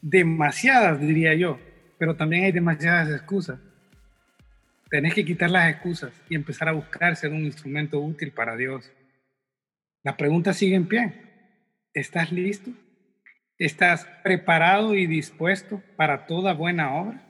Demasiadas, 0.00 1.00
diría 1.00 1.34
yo, 1.34 1.58
pero 1.98 2.14
también 2.16 2.44
hay 2.44 2.52
demasiadas 2.52 3.10
excusas. 3.10 3.58
Tenés 4.90 5.14
que 5.14 5.24
quitar 5.24 5.50
las 5.50 5.70
excusas 5.70 6.12
y 6.28 6.34
empezar 6.34 6.68
a 6.68 6.72
buscar 6.72 7.16
ser 7.16 7.32
un 7.32 7.44
instrumento 7.44 8.00
útil 8.00 8.32
para 8.32 8.56
Dios. 8.56 8.90
La 10.02 10.16
pregunta 10.16 10.52
sigue 10.52 10.74
en 10.76 10.86
pie. 10.86 11.12
¿Estás 11.94 12.32
listo? 12.32 12.70
¿Estás 13.58 14.06
preparado 14.24 14.94
y 14.94 15.06
dispuesto 15.06 15.82
para 15.96 16.26
toda 16.26 16.54
buena 16.54 16.94
obra? 16.94 17.29